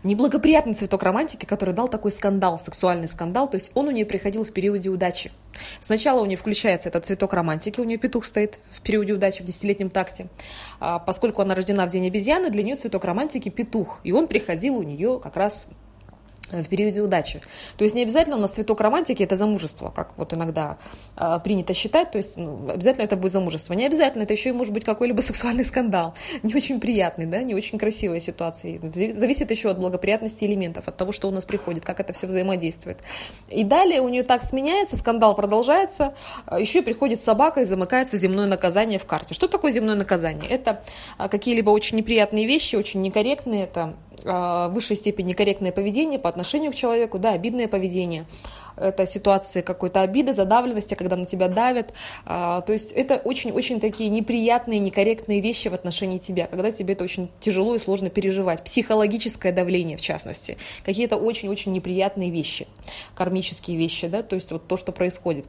Неблагоприятный 0.03 0.73
цветок 0.73 1.03
романтики, 1.03 1.45
который 1.45 1.73
дал 1.73 1.87
такой 1.87 2.11
скандал, 2.11 2.59
сексуальный 2.59 3.07
скандал, 3.07 3.49
то 3.49 3.55
есть 3.55 3.71
он 3.73 3.87
у 3.87 3.91
нее 3.91 4.05
приходил 4.05 4.43
в 4.43 4.51
периоде 4.51 4.89
удачи. 4.89 5.31
Сначала 5.79 6.21
у 6.21 6.25
нее 6.25 6.37
включается 6.37 6.89
этот 6.89 7.05
цветок 7.05 7.33
романтики, 7.33 7.79
у 7.79 7.83
нее 7.83 7.97
петух 7.97 8.25
стоит 8.25 8.59
в 8.71 8.81
периоде 8.81 9.13
удачи 9.13 9.43
в 9.43 9.45
десятилетнем 9.45 9.89
такте. 9.89 10.27
А 10.79 10.99
поскольку 10.99 11.41
она 11.41 11.55
рождена 11.55 11.85
в 11.85 11.89
день 11.89 12.07
обезьяны, 12.07 12.49
для 12.49 12.63
нее 12.63 12.75
цветок 12.75 13.05
романтики 13.05 13.49
петух, 13.49 13.99
и 14.03 14.11
он 14.11 14.27
приходил 14.27 14.77
у 14.77 14.83
нее 14.83 15.19
как 15.21 15.37
раз 15.37 15.67
в 16.51 16.67
периоде 16.67 17.01
удачи. 17.01 17.41
То 17.77 17.83
есть 17.83 17.95
не 17.95 18.03
обязательно 18.03 18.37
у 18.37 18.39
нас 18.39 18.51
цветок 18.51 18.81
романтики 18.81 19.23
это 19.23 19.35
замужество, 19.35 19.89
как 19.89 20.17
вот 20.17 20.33
иногда 20.33 20.77
э, 21.17 21.39
принято 21.43 21.73
считать, 21.73 22.11
то 22.11 22.17
есть 22.17 22.37
ну, 22.37 22.69
обязательно 22.69 23.05
это 23.05 23.15
будет 23.15 23.31
замужество. 23.31 23.73
Не 23.73 23.85
обязательно, 23.85 24.23
это 24.23 24.33
еще 24.33 24.49
и 24.49 24.53
может 24.53 24.73
быть 24.73 24.83
какой-либо 24.83 25.21
сексуальный 25.21 25.65
скандал, 25.65 26.13
не 26.43 26.55
очень 26.55 26.79
приятный, 26.79 27.25
да, 27.25 27.41
не 27.41 27.55
очень 27.55 27.77
красивая 27.77 28.19
ситуация. 28.19 28.79
Зависит 28.93 29.51
еще 29.51 29.71
от 29.71 29.79
благоприятности 29.79 30.45
элементов, 30.45 30.87
от 30.87 30.97
того, 30.97 31.11
что 31.11 31.27
у 31.27 31.31
нас 31.31 31.45
приходит, 31.45 31.85
как 31.85 31.99
это 31.99 32.13
все 32.13 32.27
взаимодействует. 32.27 32.99
И 33.49 33.63
далее 33.63 34.01
у 34.01 34.09
нее 34.09 34.23
так 34.23 34.43
сменяется, 34.43 34.97
скандал 34.97 35.35
продолжается, 35.35 36.13
а, 36.45 36.59
еще 36.59 36.81
приходит 36.81 37.21
собака 37.21 37.61
и 37.61 37.65
замыкается 37.65 38.17
земное 38.17 38.47
наказание 38.47 38.99
в 38.99 39.05
карте. 39.05 39.33
Что 39.33 39.47
такое 39.47 39.71
земное 39.71 39.95
наказание? 39.95 40.49
Это 40.49 40.83
а, 41.17 41.29
какие-либо 41.29 41.69
очень 41.69 41.97
неприятные 41.97 42.45
вещи, 42.47 42.75
очень 42.75 43.01
некорректные, 43.01 43.63
это 43.63 43.95
в 44.23 44.69
высшей 44.73 44.95
степени 44.95 45.33
корректное 45.33 45.71
поведение 45.71 46.19
по 46.19 46.29
отношению 46.29 46.40
к 46.71 46.75
человеку, 46.75 47.19
да, 47.19 47.31
обидное 47.31 47.67
поведение. 47.67 48.25
Это 48.77 49.05
ситуации 49.05 49.61
какой-то 49.61 50.01
обиды, 50.01 50.33
задавленности, 50.33 50.95
когда 50.95 51.15
на 51.15 51.25
тебя 51.25 51.47
давят. 51.47 51.93
А, 52.25 52.61
то 52.61 52.73
есть 52.73 52.91
это 52.91 53.15
очень-очень 53.15 53.79
такие 53.79 54.09
неприятные, 54.09 54.79
некорректные 54.79 55.41
вещи 55.41 55.67
в 55.67 55.73
отношении 55.73 56.17
тебя, 56.17 56.47
когда 56.47 56.71
тебе 56.71 56.93
это 56.93 57.03
очень 57.03 57.29
тяжело 57.39 57.75
и 57.75 57.79
сложно 57.79 58.09
переживать. 58.09 58.63
Психологическое 58.63 59.51
давление, 59.51 59.97
в 59.97 60.01
частности. 60.01 60.57
Какие-то 60.85 61.17
очень-очень 61.17 61.71
неприятные 61.71 62.31
вещи, 62.31 62.67
кармические 63.15 63.77
вещи, 63.77 64.07
да, 64.07 64.23
то 64.23 64.35
есть 64.35 64.51
вот 64.51 64.67
то, 64.67 64.77
что 64.77 64.91
происходит. 64.91 65.45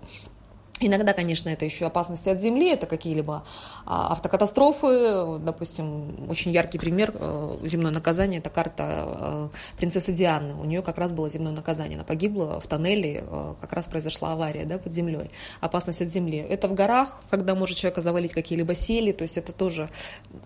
Иногда, 0.81 1.13
конечно, 1.13 1.49
это 1.49 1.65
еще 1.65 1.87
опасности 1.87 2.29
от 2.29 2.41
земли, 2.41 2.71
это 2.71 2.87
какие-либо 2.87 3.45
а, 3.87 4.13
автокатастрофы. 4.13 5.39
Допустим, 5.39 6.29
очень 6.29 6.51
яркий 6.51 6.79
пример 6.79 7.15
э, 7.15 7.59
земное 7.63 7.93
наказание– 7.93 8.41
это 8.41 8.51
карта 8.51 9.05
э, 9.07 9.49
принцессы 9.77 10.13
Дианы. 10.13 10.55
У 10.55 10.65
нее 10.65 10.83
как 10.83 10.99
раз 10.99 11.13
было 11.13 11.31
земное 11.31 11.53
наказание. 11.53 11.97
Она 11.97 12.05
погибла 12.05 12.61
в 12.61 12.67
тоннеле, 12.67 13.25
э, 13.25 13.55
как 13.61 13.73
раз 13.75 13.87
произошла 13.87 14.33
авария 14.33 14.65
да, 14.65 14.79
под 14.79 14.93
землей. 14.93 15.31
Опасность 15.61 16.03
от 16.03 16.09
земли. 16.09 16.39
Это 16.39 16.67
в 16.67 16.75
горах, 16.75 17.23
когда 17.31 17.55
может 17.55 17.77
человека 17.77 18.01
завалить 18.01 18.33
какие-либо 18.33 18.75
сели, 18.75 19.13
то 19.13 19.23
есть 19.23 19.37
это 19.37 19.53
тоже 19.53 19.89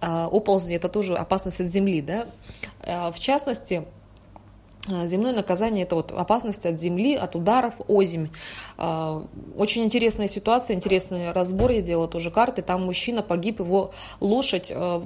оползни, 0.01 0.77
это 0.77 0.89
тоже 0.89 1.15
опасность 1.15 1.61
от 1.61 1.69
земли. 1.69 2.03
Да? 2.03 2.27
В 3.11 3.19
частности, 3.19 3.87
земное 5.07 5.33
наказание– 5.33 5.85
это 5.85 5.97
вот 5.97 6.13
опасность 6.13 6.67
от 6.67 6.81
земли, 6.81 7.15
от 7.15 7.37
ударов, 7.37 7.75
озимь. 7.89 8.29
Э, 8.79 9.23
очень 9.57 9.85
интересная 9.85 10.29
ситуация, 10.29 10.75
интересный 10.75 11.33
разбор. 11.33 11.71
Я 11.71 11.83
делала 11.83 12.09
тоже 12.09 12.31
карты. 12.31 12.63
Там 12.63 12.85
мужчина 12.85 13.23
погиб, 13.23 13.61
его 13.61 13.93
лошадь 14.21 14.73
э, 14.75 15.03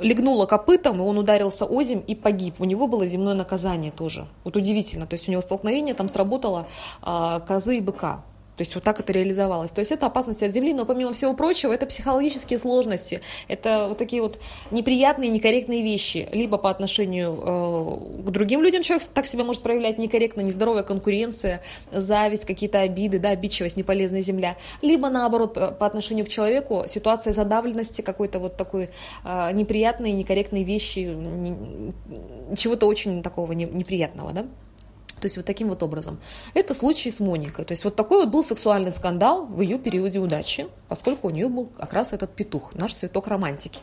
легнула 0.00 0.46
копытом, 0.46 0.98
и 0.98 1.04
он 1.04 1.18
ударился 1.18 1.64
озимь 1.64 2.02
и 2.06 2.14
погиб. 2.14 2.56
У 2.58 2.64
него 2.64 2.86
было 2.86 3.06
земное 3.06 3.34
наказание 3.34 3.90
тоже. 3.90 4.26
Вот 4.44 4.56
удивительно. 4.56 5.06
То 5.06 5.14
есть 5.14 5.28
у 5.28 5.32
него 5.32 5.42
столкновение 5.42 5.94
там 5.94 6.08
сработало 6.08 6.68
козы 7.02 7.78
и 7.78 7.80
быка. 7.80 8.24
То 8.58 8.62
есть 8.62 8.74
вот 8.74 8.82
так 8.82 8.98
это 8.98 9.12
реализовалось. 9.12 9.70
То 9.70 9.78
есть 9.78 9.92
это 9.92 10.06
опасность 10.06 10.42
от 10.42 10.52
земли, 10.52 10.74
но 10.74 10.84
помимо 10.84 11.12
всего 11.12 11.32
прочего, 11.32 11.72
это 11.72 11.86
психологические 11.86 12.58
сложности. 12.58 13.20
Это 13.46 13.86
вот 13.88 13.98
такие 13.98 14.20
вот 14.20 14.40
неприятные, 14.72 15.30
некорректные 15.30 15.84
вещи. 15.84 16.28
Либо 16.32 16.58
по 16.58 16.68
отношению 16.68 17.38
э, 17.40 18.24
к 18.24 18.30
другим 18.30 18.60
людям 18.60 18.82
человек 18.82 19.06
так 19.14 19.28
себя 19.28 19.44
может 19.44 19.62
проявлять 19.62 19.98
некорректно, 19.98 20.40
нездоровая 20.40 20.82
конкуренция, 20.82 21.62
зависть, 21.92 22.46
какие-то 22.46 22.80
обиды, 22.80 23.20
да, 23.20 23.28
обидчивость, 23.28 23.76
неполезная 23.76 24.22
земля. 24.22 24.56
Либо 24.82 25.08
наоборот, 25.08 25.54
по 25.54 25.86
отношению 25.86 26.26
к 26.26 26.28
человеку 26.28 26.84
ситуация 26.88 27.32
задавленности, 27.32 28.02
какой-то 28.02 28.40
вот 28.40 28.56
такой 28.56 28.90
э, 29.24 29.52
неприятные, 29.52 30.12
некорректные 30.14 30.64
вещи, 30.64 30.98
не, 30.98 31.94
чего-то 32.56 32.86
очень 32.86 33.22
такого 33.22 33.52
не, 33.52 33.66
неприятного, 33.66 34.32
да. 34.32 34.46
То 35.20 35.26
есть 35.26 35.36
вот 35.36 35.46
таким 35.46 35.68
вот 35.68 35.82
образом. 35.82 36.18
Это 36.54 36.74
случай 36.74 37.10
с 37.10 37.20
Моникой. 37.20 37.64
То 37.64 37.72
есть 37.72 37.84
вот 37.84 37.96
такой 37.96 38.24
вот 38.24 38.28
был 38.28 38.44
сексуальный 38.44 38.92
скандал 38.92 39.46
в 39.46 39.60
ее 39.60 39.78
периоде 39.78 40.18
удачи, 40.18 40.68
поскольку 40.88 41.28
у 41.28 41.30
нее 41.30 41.48
был 41.48 41.66
как 41.66 41.92
раз 41.92 42.12
этот 42.12 42.34
петух, 42.34 42.74
наш 42.74 42.94
цветок 42.94 43.28
романтики. 43.28 43.82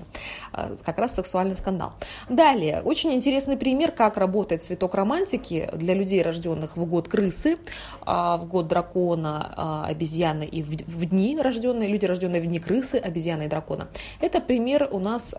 А, 0.52 0.76
как 0.84 0.98
раз 0.98 1.16
сексуальный 1.16 1.56
скандал. 1.56 1.94
Далее, 2.30 2.82
очень 2.82 3.14
интересный 3.14 3.58
пример, 3.58 3.92
как 3.92 4.18
работает 4.18 4.64
цветок 4.64 4.96
романтики 4.96 5.70
для 5.74 5.94
людей, 5.94 6.22
рожденных 6.22 6.78
в 6.78 6.86
год 6.86 7.08
крысы, 7.08 7.58
а, 8.02 8.38
в 8.38 8.48
год 8.48 8.68
дракона, 8.68 9.54
а, 9.56 9.86
обезьяны 9.88 10.44
и 10.44 10.64
в 10.64 11.06
дни 11.06 11.38
рожденные, 11.40 11.90
люди, 11.90 12.06
рожденные 12.06 12.42
в 12.42 12.46
дни 12.46 12.60
крысы, 12.60 12.96
обезьяны 12.96 13.44
и 13.44 13.48
дракона. 13.48 13.88
Это 14.20 14.42
пример 14.42 14.90
у 14.92 15.00
нас 15.00 15.36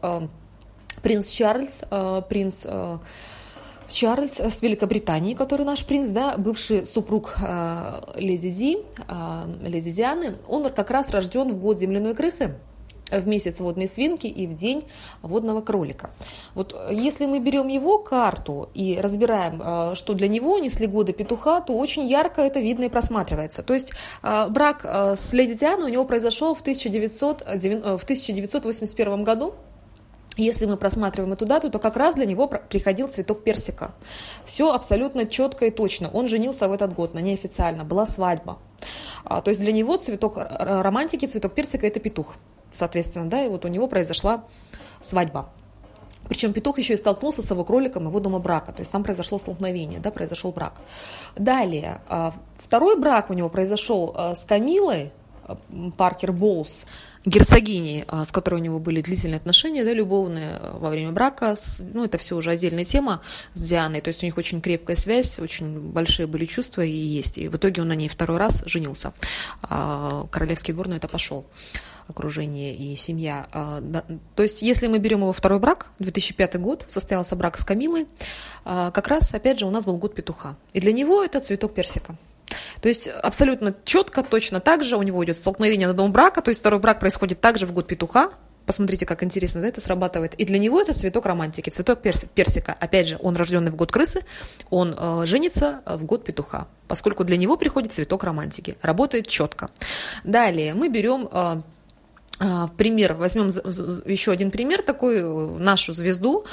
принц 1.03 1.29
Чарльз, 1.29 1.83
принц 2.29 2.65
Чарльз 3.91 4.41
с 4.41 4.63
Великобритании, 4.63 5.35
который 5.35 5.65
наш 5.65 5.85
принц, 5.85 6.09
да, 6.09 6.37
бывший 6.37 6.87
супруг 6.87 7.37
э, 7.41 8.01
леди 8.17 8.51
Ди, 8.51 8.79
э, 9.09 9.69
леди 9.69 9.91
Дианы, 9.91 10.39
он 10.49 10.71
как 10.71 10.91
раз 10.91 11.11
рожден 11.11 11.53
в 11.53 11.59
год 11.59 11.79
земляной 11.79 12.15
крысы 12.15 12.57
в 13.11 13.27
месяц 13.27 13.61
водной 13.61 13.89
свинки 13.89 14.27
и 14.27 14.47
в 14.47 14.55
день 14.55 14.83
водного 15.23 15.61
кролика. 15.61 16.11
Вот 16.55 16.77
если 16.91 17.27
мы 17.27 17.39
берем 17.39 17.69
его 17.69 17.99
карту 17.99 18.69
и 18.75 18.99
разбираем, 19.01 19.63
э, 19.63 19.95
что 19.95 20.15
для 20.15 20.29
него 20.29 20.59
несли 20.59 20.87
годы 20.87 21.13
петуха, 21.13 21.61
то 21.61 21.77
очень 21.77 22.07
ярко 22.07 22.43
это 22.43 22.61
видно 22.61 22.85
и 22.85 22.89
просматривается. 22.89 23.63
То 23.63 23.75
есть 23.75 23.93
э, 24.23 24.49
брак 24.49 24.81
э, 24.85 25.15
с 25.17 25.33
леди 25.33 25.55
Дианой 25.55 25.91
у 25.91 25.93
него 25.93 26.05
произошел 26.05 26.55
в, 26.55 26.61
1900, 26.61 27.41
в 27.41 28.05
1981 28.05 29.25
году, 29.25 29.55
если 30.37 30.67
мы 30.67 30.77
просматриваем 30.77 31.33
эту 31.33 31.47
дату, 31.47 31.71
то 31.71 31.79
как 31.79 31.97
раз 31.97 32.15
для 32.15 32.27
него 32.27 32.47
приходил 32.47 33.09
цветок 33.09 33.43
персика. 33.43 33.95
Все 34.45 34.73
абсолютно 34.73 35.27
четко 35.27 35.67
и 35.67 35.71
точно. 35.71 36.11
Он 36.11 36.29
женился 36.29 36.69
в 36.69 36.73
этот 36.73 36.95
год, 36.95 37.15
на 37.15 37.21
неофициально, 37.21 37.85
была 37.85 38.07
свадьба. 38.07 38.59
А, 39.25 39.41
то 39.41 39.51
есть 39.51 39.61
для 39.61 39.73
него 39.73 39.97
цветок 39.97 40.37
романтики, 40.37 41.27
цветок 41.27 41.55
персика– 41.55 41.87
это 41.89 42.01
петух. 42.01 42.37
Соответственно, 42.73 43.29
да, 43.29 43.45
и 43.45 43.49
вот 43.49 43.65
у 43.65 43.69
него 43.69 43.89
произошла 43.89 44.45
свадьба. 45.01 45.49
Причем 46.29 46.53
петух 46.53 46.79
еще 46.79 46.95
и 46.95 46.97
столкнулся 46.97 47.43
с 47.43 47.51
его 47.51 47.65
кроликом 47.65 48.07
его 48.07 48.21
дома 48.21 48.39
брака. 48.39 48.73
То 48.73 48.81
есть 48.81 48.91
там 48.91 49.05
произошло 49.05 49.39
столкновение, 49.39 50.01
да, 50.01 50.11
произошел 50.11 50.53
брак. 50.53 50.75
Далее, 51.37 52.01
а, 52.09 52.33
второй 52.59 52.99
брак 52.99 53.31
у 53.31 53.33
него 53.33 53.49
произошел 53.49 54.13
а, 54.15 54.35
с 54.35 54.45
Камилой, 54.45 55.13
Паркер 55.97 56.33
Болс, 56.33 56.87
герцогини, 57.27 58.05
а, 58.09 58.25
с 58.25 58.33
которой 58.33 58.57
у 58.57 58.65
него 58.65 58.79
были 58.79 59.01
длительные 59.01 59.37
отношения, 59.37 59.85
да, 59.85 59.93
любовные 59.93 60.57
а, 60.57 60.79
во 60.79 60.91
время 60.91 61.13
брака. 61.13 61.55
Ну, 61.93 62.05
это 62.05 62.19
все 62.19 62.37
уже 62.37 62.51
отдельная 62.51 62.85
тема 62.85 63.21
с 63.53 63.61
Дианой. 63.61 64.01
То 64.01 64.09
есть 64.09 64.23
у 64.23 64.27
них 64.27 64.39
очень 64.39 64.61
крепкая 64.61 64.97
связь, 64.97 65.39
очень 65.39 65.81
большие 65.81 66.27
были 66.27 66.47
чувства 66.47 66.83
и 66.83 66.91
есть. 66.91 67.39
И 67.39 67.49
в 67.49 67.57
итоге 67.57 67.83
он 67.83 67.89
на 67.89 67.95
ней 67.95 68.09
второй 68.09 68.39
раз 68.39 68.63
женился. 68.67 69.13
А, 69.63 70.27
королевский 70.31 70.73
двор 70.73 70.89
на 70.89 70.95
это 70.95 71.09
пошел 71.09 71.47
окружение 72.09 72.73
и 72.73 72.95
семья. 72.95 73.49
То 74.37 74.43
есть, 74.45 74.63
если 74.63 74.87
мы 74.87 74.99
берем 74.99 75.23
его 75.23 75.33
второй 75.33 75.59
брак, 75.59 75.89
2005 75.99 76.61
год, 76.61 76.87
состоялся 76.89 77.35
брак 77.35 77.59
с 77.59 77.65
Камилой, 77.65 78.07
как 78.63 79.09
раз, 79.09 79.35
опять 79.35 79.59
же, 79.59 79.67
у 79.67 79.71
нас 79.71 79.85
был 79.87 79.97
год 79.97 80.15
петуха. 80.15 80.55
И 80.73 80.79
для 80.79 80.93
него 80.93 81.25
это 81.25 81.41
цветок 81.41 81.75
персика. 81.75 82.17
То 82.81 82.89
есть 82.89 83.09
абсолютно 83.09 83.75
четко, 83.85 84.23
точно 84.23 84.61
так 84.61 84.85
же 84.85 84.97
у 84.97 85.03
него 85.03 85.25
идет 85.25 85.39
столкновение 85.39 85.89
на 85.89 85.95
дом 85.95 86.13
брака, 86.13 86.43
то 86.43 86.51
есть 86.51 86.61
второй 86.61 86.81
брак 86.81 87.01
происходит 87.01 87.41
также 87.41 87.67
в 87.67 87.73
год 87.73 87.87
петуха, 87.87 88.31
Посмотрите, 88.67 89.07
как 89.07 89.23
интересно 89.23 89.61
да, 89.61 89.69
это 89.69 89.81
срабатывает. 89.81 90.35
И 90.35 90.45
для 90.45 90.59
него 90.59 90.81
это 90.81 90.93
цветок 90.93 91.25
романтики, 91.25 91.71
цветок 91.71 92.03
персика. 92.03 92.77
Опять 92.79 93.07
же, 93.07 93.19
он 93.23 93.37
рожденный 93.37 93.71
в 93.71 93.77
год 93.77 93.93
крысы, 93.93 94.23
он 94.71 94.95
э, 94.99 95.23
женится 95.25 95.83
в 95.87 96.05
год 96.05 96.25
петуха, 96.25 96.67
поскольку 96.89 97.23
для 97.23 97.37
него 97.37 97.57
приходит 97.57 97.93
цветок 97.93 98.25
романтики. 98.25 98.77
Работает 98.83 99.29
четко. 99.29 99.69
Далее 100.25 100.75
мы 100.75 100.89
берем 100.89 101.29
э, 101.31 101.63
э, 102.41 102.67
пример, 102.77 103.15
возьмем 103.15 103.47
еще 104.05 104.33
один 104.33 104.51
пример, 104.51 104.83
такой 104.83 105.21
э, 105.21 105.59
нашу 105.59 105.95
звезду. 105.95 106.45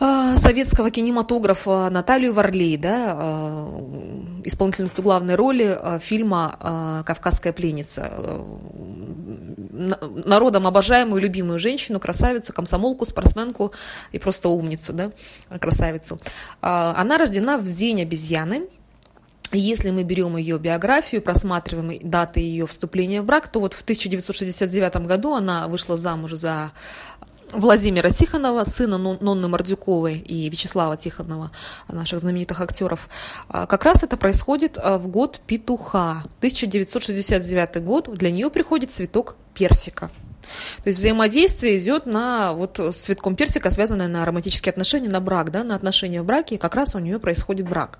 Советского 0.00 0.90
кинематографа 0.90 1.90
Наталью 1.90 2.32
Варлей, 2.32 2.76
да, 2.78 3.14
а, 3.14 4.40
исполнительницу 4.44 5.02
главной 5.02 5.34
роли 5.34 5.76
а, 5.78 5.98
фильма 5.98 7.02
«Кавказская 7.06 7.52
пленница». 7.52 8.44
Народом 10.26 10.66
обожаемую, 10.66 11.22
любимую 11.22 11.58
женщину, 11.58 12.00
красавицу, 12.00 12.52
комсомолку, 12.52 13.06
спортсменку 13.06 13.72
и 14.12 14.18
просто 14.18 14.48
умницу, 14.48 14.92
да, 14.92 15.12
красавицу. 15.58 16.18
Она 16.60 17.16
рождена 17.16 17.56
в 17.56 17.64
день 17.64 18.02
обезьяны, 18.02 18.68
если 19.52 19.90
мы 19.90 20.04
берем 20.04 20.36
ее 20.36 20.58
биографию, 20.58 21.22
просматриваем 21.22 21.98
даты 22.08 22.40
ее 22.40 22.66
вступления 22.66 23.20
в 23.20 23.24
брак, 23.24 23.48
то 23.48 23.58
вот 23.58 23.74
в 23.74 23.82
1969 23.82 25.06
году 25.06 25.34
она 25.34 25.66
вышла 25.66 25.96
замуж 25.96 26.32
за 26.34 26.70
Владимира 27.52 28.10
Тихонова, 28.10 28.64
сына 28.64 28.96
Нонны 28.98 29.48
Мордюковой 29.48 30.18
и 30.18 30.48
Вячеслава 30.48 30.96
Тихонова, 30.96 31.50
наших 31.88 32.20
знаменитых 32.20 32.60
актеров. 32.60 33.08
А, 33.48 33.66
как 33.66 33.84
раз 33.84 34.02
это 34.02 34.16
происходит 34.16 34.78
а, 34.78 34.98
в 34.98 35.08
год 35.08 35.40
петуха. 35.46 36.22
1969 36.38 37.82
год. 37.82 38.08
Для 38.14 38.30
нее 38.30 38.50
приходит 38.50 38.92
цветок 38.92 39.36
персика. 39.54 40.10
То 40.82 40.88
есть 40.88 40.98
взаимодействие 40.98 41.78
идет 41.78 42.06
на 42.06 42.52
вот 42.52 42.78
с 42.78 42.96
цветком 42.96 43.34
персика, 43.36 43.70
связанное 43.70 44.08
на 44.08 44.24
романтические 44.24 44.70
отношения, 44.70 45.08
на 45.08 45.20
брак, 45.20 45.50
да, 45.50 45.64
на 45.64 45.74
отношения 45.74 46.22
в 46.22 46.24
браке, 46.24 46.56
и 46.56 46.58
как 46.58 46.74
раз 46.74 46.94
у 46.94 46.98
нее 46.98 47.18
происходит 47.18 47.68
брак. 47.68 47.98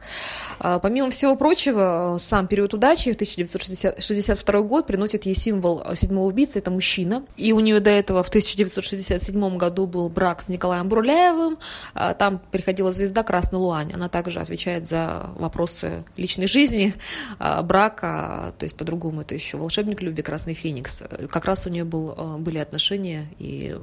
А, 0.59 0.78
помимо 0.78 1.11
всего 1.11 1.37
прочего, 1.37 2.19
сам 2.21 2.47
период 2.47 2.75
удачи 2.75 3.12
в 3.12 3.14
1962 3.14 4.61
год 4.62 4.87
приносит 4.87 5.26
ей 5.26 5.35
символ 5.35 5.83
седьмого 5.95 6.26
убийцы, 6.26 6.59
это 6.59 6.71
мужчина. 6.71 7.25
И 7.37 7.52
у 7.52 7.61
нее 7.61 7.80
до 7.80 7.90
этого 7.90 8.23
в 8.23 8.28
1967 8.28 9.57
году 9.57 9.87
был 9.87 10.09
брак 10.09 10.42
с 10.42 10.49
Николаем 10.49 10.88
Бурляевым, 10.88 11.59
а, 11.95 12.14
там 12.14 12.40
приходила 12.50 12.92
звезда 12.92 13.23
Красный 13.23 13.59
Луань, 13.59 13.92
она 13.92 14.09
также 14.09 14.40
отвечает 14.40 14.88
за 14.88 15.30
вопросы 15.37 16.04
личной 16.16 16.47
жизни, 16.47 16.95
а, 17.38 17.62
брака, 17.62 18.54
то 18.59 18.64
есть 18.64 18.76
по-другому 18.76 19.23
это 19.23 19.35
еще 19.35 19.57
волшебник 19.57 20.02
любви 20.02 20.23
Красный 20.23 20.54
Феникс. 20.54 21.02
Как 21.30 21.45
раз 21.45 21.66
у 21.66 21.71
нее 21.71 21.85
был 21.85 22.38
были 22.40 22.59
отношения, 22.59 23.28
и 23.38 23.76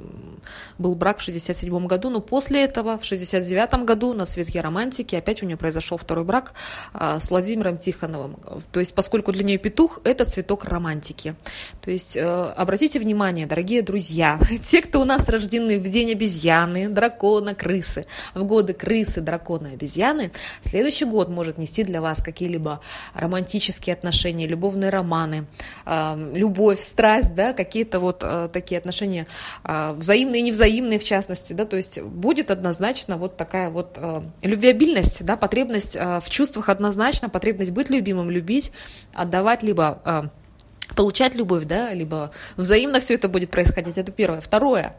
был 0.78 0.96
брак 0.96 1.20
в 1.20 1.22
67 1.22 1.88
году, 1.88 2.10
но 2.10 2.20
после 2.20 2.64
этого, 2.64 2.98
в 2.98 3.06
69 3.06 3.86
году, 3.86 4.14
на 4.14 4.26
цветке 4.26 4.62
романтики, 4.62 5.16
опять 5.16 5.44
у 5.44 5.46
нее 5.46 5.58
произошел 5.58 5.98
второй 5.98 6.24
брак 6.24 6.54
а, 6.94 7.20
с 7.20 7.30
Владимиром 7.30 7.78
Тихоновым. 7.78 8.38
То 8.72 8.80
есть, 8.80 8.94
поскольку 8.94 9.32
для 9.32 9.44
нее 9.44 9.58
петух– 9.58 10.00
это 10.04 10.26
цветок 10.26 10.66
романтики. 10.66 11.36
То 11.82 11.92
есть, 11.92 12.18
э, 12.18 12.24
обратите 12.24 13.00
внимание, 13.00 13.46
дорогие 13.46 13.82
друзья, 13.82 14.40
те, 14.64 14.82
кто 14.82 15.02
у 15.02 15.06
нас 15.06 15.28
рождены 15.28 15.80
в 15.80 15.90
день 15.90 16.12
обезьяны, 16.12 16.90
дракона, 16.90 17.56
крысы, 17.56 18.06
в 18.34 18.44
годы 18.44 18.74
крысы, 18.74 19.22
дракона, 19.22 19.70
обезьяны, 19.70 20.32
следующий 20.62 21.06
год 21.06 21.30
может 21.30 21.58
нести 21.58 21.84
для 21.84 22.02
вас 22.02 22.22
какие-либо 22.22 22.82
романтические 23.14 23.94
отношения, 23.94 24.48
любовные 24.48 24.90
романы, 24.90 25.48
э, 25.86 26.32
любовь, 26.36 26.82
страсть, 26.82 27.34
да, 27.34 27.54
какие-то 27.54 28.00
вот 28.00 28.24
э, 28.24 28.47
такие 28.52 28.78
отношения 28.78 29.28
а, 29.64 29.94
взаимные 29.94 30.42
и 30.42 30.44
невзаимные 30.44 31.00
в 31.00 31.04
частности, 31.04 31.54
да, 31.54 31.66
то 31.66 31.78
есть 31.78 32.02
будет 32.02 32.52
однозначно 32.52 33.18
вот 33.18 33.38
такая 33.38 33.70
вот 33.70 33.98
а, 33.98 34.24
любвеобильность, 34.42 35.26
да, 35.26 35.38
потребность 35.38 35.98
а, 35.98 36.20
в 36.20 36.30
чувствах 36.30 36.70
однозначно, 36.70 37.30
потребность 37.30 37.72
быть 37.72 37.90
любимым, 37.90 38.30
любить, 38.30 38.72
отдавать 39.14 39.64
либо 39.64 40.32
получать 40.96 41.36
любовь, 41.36 41.66
да, 41.66 41.94
либо 41.94 42.32
взаимно 42.56 43.00
все 43.00 43.16
это 43.16 43.28
будет 43.28 43.52
происходить, 43.52 43.98
это 43.98 44.12
первое. 44.12 44.40
Второе, 44.40 44.96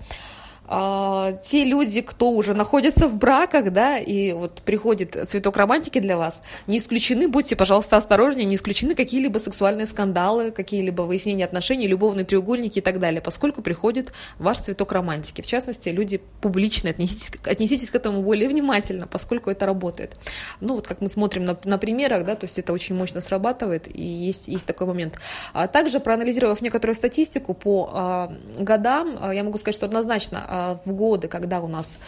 а, 0.71 1.33
те 1.43 1.65
люди, 1.65 2.03
кто 2.03 2.31
уже 2.31 2.53
находится 2.53 3.09
в 3.09 3.17
браках, 3.17 3.73
да, 3.73 3.97
и 3.97 4.33
вот 4.33 4.61
приходит 4.63 5.17
цветок 5.29 5.57
романтики 5.57 5.99
для 5.99 6.19
вас, 6.19 6.43
не 6.67 6.77
исключены, 6.77 7.27
будьте, 7.27 7.57
пожалуйста, 7.57 7.97
осторожнее, 7.97 8.45
не 8.45 8.57
исключены 8.57 8.95
какие-либо 8.95 9.39
сексуальные 9.39 9.87
скандалы, 9.87 10.51
какие-либо 10.51 11.03
выяснения 11.03 11.47
отношений, 11.47 11.87
любовные 11.87 12.27
треугольники 12.27 12.81
и 12.81 12.83
так 12.83 13.01
далее, 13.01 13.23
поскольку 13.23 13.63
приходит 13.63 14.13
ваш 14.39 14.59
цветок 14.59 14.93
романтики. 14.93 15.41
В 15.41 15.47
частности, 15.47 15.89
люди 15.89 16.21
публичные, 16.43 16.91
отнеситесь, 16.91 17.31
отнеситесь 17.45 17.91
к 17.91 17.95
этому 17.95 18.21
более 18.21 18.49
внимательно, 18.51 19.07
поскольку 19.07 19.51
это 19.51 19.65
работает. 19.65 20.21
Ну, 20.61 20.75
вот 20.75 20.87
как 20.87 21.01
мы 21.01 21.09
смотрим 21.09 21.45
на, 21.45 21.57
на 21.65 21.79
примерах, 21.79 22.27
да, 22.27 22.35
то 22.35 22.45
есть 22.45 22.59
это 22.59 22.75
очень 22.75 22.95
мощно 22.95 23.23
срабатывает, 23.23 23.89
и 23.89 24.03
есть, 24.03 24.49
есть 24.49 24.67
такой 24.67 24.87
момент. 24.87 25.15
А 25.55 25.67
также, 25.67 25.99
проанализировав 25.99 26.61
некоторую 26.61 26.95
статистику 26.95 27.55
по 27.55 27.91
а, 27.91 28.33
годам, 28.59 29.17
а, 29.19 29.33
я 29.33 29.43
могу 29.43 29.57
сказать, 29.57 29.75
что 29.75 29.87
однозначно 29.87 30.45
а, 30.47 30.58
в 30.85 30.93
годы, 30.93 31.29
когда 31.29 31.61
у 31.61 31.69
нас 31.69 31.99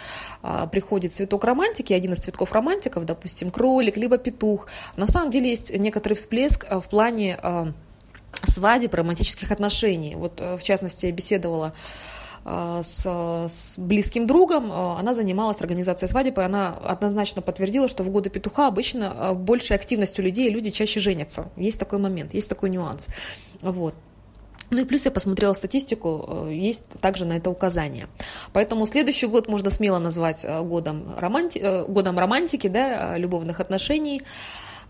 а, 0.41 0.67
приходит 0.67 1.13
цветок 1.13 1.43
романтики, 1.43 1.93
один 1.93 2.13
из 2.13 2.19
цветков 2.19 2.51
романтиков, 2.51 3.05
допустим, 3.05 3.51
кролик, 3.51 3.97
либо 3.97 4.17
петух, 4.17 4.67
на 4.97 5.07
самом 5.07 5.31
деле 5.31 5.49
есть 5.49 5.77
некоторый 5.77 6.13
всплеск 6.13 6.65
а, 6.67 6.79
в 6.79 6.87
плане 6.87 7.39
свадеб, 8.43 8.93
романтических 8.93 9.51
отношений. 9.51 10.15
Вот, 10.15 10.39
в 10.39 10.63
частности, 10.63 11.05
я 11.05 11.11
беседовала 11.11 11.73
с, 12.43 13.05
с 13.05 13.75
близким 13.77 14.25
другом, 14.25 14.71
она 14.71 15.13
занималась 15.13 15.61
организацией 15.61 16.09
свадеб, 16.09 16.39
и 16.39 16.41
она 16.41 16.73
однозначно 16.73 17.43
подтвердила, 17.43 17.87
что 17.87 18.03
в 18.03 18.09
годы 18.09 18.31
петуха 18.31 18.67
обычно 18.67 19.35
большая 19.35 19.77
активность 19.77 20.17
у 20.17 20.23
людей, 20.23 20.49
люди 20.49 20.71
чаще 20.71 20.99
женятся. 20.99 21.51
Есть 21.55 21.77
такой 21.77 21.99
момент, 21.99 22.33
есть 22.33 22.49
такой 22.49 22.71
нюанс. 22.71 23.05
Вот. 23.61 23.93
Ну 24.71 24.81
и 24.81 24.85
плюс 24.85 25.05
я 25.05 25.11
посмотрела 25.11 25.53
статистику, 25.53 26.47
э, 26.47 26.53
есть 26.53 26.83
также 27.01 27.25
на 27.25 27.33
это 27.33 27.49
указание. 27.49 28.07
Поэтому 28.53 28.87
следующий 28.87 29.27
год 29.27 29.49
можно 29.49 29.69
смело 29.69 29.99
назвать 29.99 30.45
э, 30.45 30.61
годом, 30.61 31.13
романти... 31.17 31.59
Э, 31.59 31.85
годом 31.85 32.17
романтики, 32.17 32.67
да, 32.67 33.17
любовных 33.17 33.59
отношений. 33.59 34.23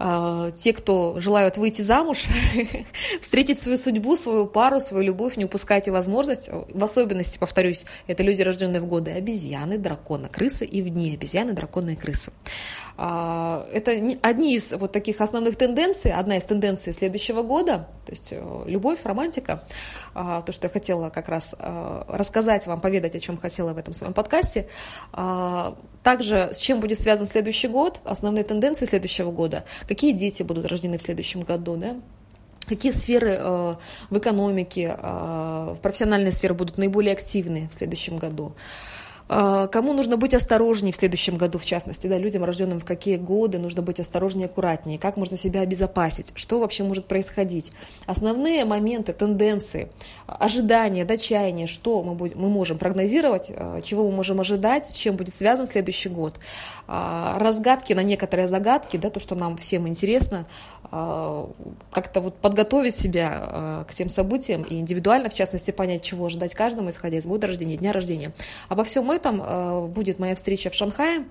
А, 0.03 0.49
те, 0.49 0.73
кто 0.73 1.19
желают 1.19 1.57
выйти 1.57 1.83
замуж, 1.83 2.25
встретить 3.21 3.61
свою 3.61 3.77
судьбу, 3.77 4.17
свою 4.17 4.47
пару, 4.47 4.79
свою 4.79 5.03
любовь, 5.03 5.37
не 5.37 5.45
упускайте 5.45 5.91
возможность. 5.91 6.49
В 6.51 6.83
особенности, 6.83 7.37
повторюсь, 7.37 7.85
это 8.07 8.23
люди, 8.23 8.41
рожденные 8.41 8.81
в 8.81 8.87
годы 8.87 9.11
обезьяны, 9.11 9.77
дракона, 9.77 10.27
крысы 10.27 10.65
и 10.65 10.81
в 10.81 10.89
дни 10.89 11.13
обезьяны, 11.13 11.53
дракона 11.53 11.91
и 11.91 11.95
крысы. 11.95 12.31
А, 12.97 13.67
это 13.71 13.91
одни 14.23 14.55
из 14.55 14.71
вот 14.71 14.91
таких 14.91 15.21
основных 15.21 15.55
тенденций, 15.55 16.11
одна 16.11 16.37
из 16.37 16.43
тенденций 16.45 16.93
следующего 16.93 17.43
года, 17.43 17.87
то 18.03 18.11
есть 18.11 18.33
э, 18.33 18.63
любовь, 18.65 19.01
романтика, 19.03 19.63
а, 20.15 20.41
то, 20.41 20.51
что 20.51 20.65
я 20.65 20.71
хотела 20.71 21.11
как 21.11 21.29
раз 21.29 21.53
рассказать 21.59 22.65
вам, 22.65 22.81
поведать, 22.81 23.15
о 23.15 23.19
чем 23.19 23.37
хотела 23.37 23.73
в 23.73 23.77
этом 23.77 23.93
своем 23.93 24.13
подкасте. 24.13 24.67
Также 26.03 26.49
с 26.53 26.57
чем 26.57 26.79
будет 26.79 26.99
связан 26.99 27.27
следующий 27.27 27.67
год, 27.67 28.01
основные 28.03 28.43
тенденции 28.43 28.85
следующего 28.85 29.31
года, 29.31 29.65
какие 29.91 30.13
дети 30.13 30.41
будут 30.41 30.65
рождены 30.67 30.97
в 30.97 31.01
следующем 31.01 31.41
году, 31.41 31.75
да, 31.75 31.97
какие 32.65 32.93
сферы 32.93 33.35
э, 33.37 33.75
в 34.09 34.17
экономике, 34.17 34.95
э, 34.97 35.75
в 35.75 35.79
профессиональной 35.81 36.31
сфере 36.31 36.53
будут 36.53 36.77
наиболее 36.77 37.11
активны 37.11 37.67
в 37.69 37.73
следующем 37.73 38.15
году. 38.15 38.53
Кому 39.31 39.93
нужно 39.93 40.17
быть 40.17 40.33
осторожнее 40.33 40.91
в 40.91 40.95
следующем 40.97 41.37
году, 41.37 41.57
в 41.57 41.63
частности, 41.63 42.07
да, 42.07 42.17
людям, 42.17 42.43
рожденным 42.43 42.81
в 42.81 42.85
какие 42.85 43.15
годы, 43.15 43.59
нужно 43.59 43.81
быть 43.81 43.99
осторожнее, 44.01 44.47
аккуратнее, 44.47 44.99
как 44.99 45.15
можно 45.15 45.37
себя 45.37 45.61
обезопасить, 45.61 46.33
что 46.35 46.59
вообще 46.59 46.83
может 46.83 47.05
происходить. 47.05 47.71
Основные 48.05 48.65
моменты, 48.65 49.13
тенденции, 49.13 49.89
ожидания, 50.27 51.05
да, 51.05 51.15
чаяния, 51.15 51.67
что 51.67 52.03
мы, 52.03 52.13
будем, 52.13 52.39
мы 52.39 52.49
можем 52.49 52.77
прогнозировать, 52.77 53.45
а, 53.49 53.79
чего 53.81 54.03
мы 54.03 54.11
можем 54.11 54.41
ожидать, 54.41 54.89
с 54.89 54.95
чем 54.95 55.15
будет 55.15 55.33
связан 55.33 55.65
следующий 55.65 56.09
год. 56.09 56.35
А, 56.87 57.37
разгадки 57.39 57.93
на 57.93 58.03
некоторые 58.03 58.49
загадки, 58.49 58.97
да, 58.97 59.09
то, 59.09 59.21
что 59.21 59.35
нам 59.35 59.55
всем 59.55 59.87
интересно, 59.87 60.45
как-то 60.89 62.19
вот 62.19 62.35
подготовить 62.35 62.97
себя 62.97 63.85
к 63.87 63.93
тем 63.93 64.09
событиям 64.09 64.63
и 64.63 64.77
индивидуально, 64.79 65.29
в 65.29 65.33
частности, 65.33 65.71
понять, 65.71 66.01
чего 66.01 66.25
ожидать 66.25 66.53
каждому, 66.53 66.89
исходя 66.89 67.17
из 67.17 67.25
года 67.25 67.47
рождения, 67.47 67.77
дня 67.77 67.93
рождения. 67.93 68.33
Обо 68.67 68.83
всем 68.83 69.09
этом 69.09 69.20
э, 69.25 69.87
будет 69.87 70.19
моя 70.19 70.35
встреча 70.35 70.69
в 70.69 70.75
Шанхае. 70.75 71.25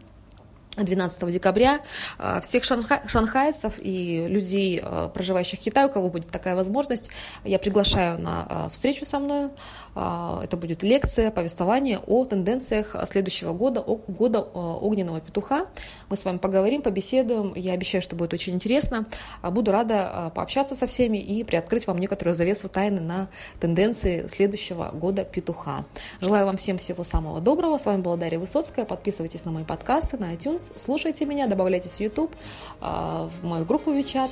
12 0.76 1.28
декабря 1.32 1.80
э, 2.18 2.40
всех 2.42 2.62
шанхай, 2.62 3.00
шанхайцев 3.06 3.74
и 3.78 4.26
людей, 4.28 4.80
э, 4.82 5.10
проживающих 5.12 5.58
в 5.58 5.62
Китае, 5.62 5.88
у 5.88 5.90
кого 5.90 6.08
будет 6.08 6.28
такая 6.28 6.54
возможность, 6.54 7.10
я 7.44 7.58
приглашаю 7.58 8.20
на 8.20 8.70
встречу 8.72 9.04
со 9.04 9.18
мной. 9.18 9.50
Это 9.94 10.56
будет 10.56 10.82
лекция, 10.82 11.30
повествование 11.30 11.98
о 12.06 12.24
тенденциях 12.24 12.94
следующего 13.04 13.52
года, 13.52 13.80
о 13.80 13.96
года 14.08 14.40
огненного 14.40 15.20
петуха. 15.20 15.66
Мы 16.08 16.16
с 16.16 16.24
вами 16.24 16.38
поговорим, 16.38 16.82
побеседуем. 16.82 17.52
Я 17.54 17.72
обещаю, 17.72 18.00
что 18.02 18.16
будет 18.16 18.32
очень 18.32 18.54
интересно. 18.54 19.06
Буду 19.42 19.72
рада 19.72 20.32
пообщаться 20.34 20.74
со 20.74 20.86
всеми 20.86 21.18
и 21.18 21.44
приоткрыть 21.44 21.86
вам 21.86 21.98
некоторую 21.98 22.36
завесу 22.36 22.68
тайны 22.68 23.00
на 23.00 23.28
тенденции 23.60 24.26
следующего 24.28 24.90
года 24.92 25.24
петуха. 25.24 25.84
Желаю 26.20 26.46
вам 26.46 26.56
всем 26.56 26.78
всего 26.78 27.04
самого 27.04 27.40
доброго. 27.40 27.78
С 27.78 27.86
вами 27.86 28.00
была 28.00 28.16
Дарья 28.16 28.38
Высоцкая. 28.38 28.84
Подписывайтесь 28.84 29.44
на 29.44 29.50
мои 29.50 29.64
подкасты 29.64 30.16
на 30.16 30.34
iTunes, 30.34 30.72
слушайте 30.76 31.24
меня, 31.24 31.46
добавляйтесь 31.46 31.92
в 31.92 32.00
YouTube, 32.00 32.34
в 32.80 33.30
мою 33.42 33.64
группу 33.64 33.90
WeChat 33.90 34.30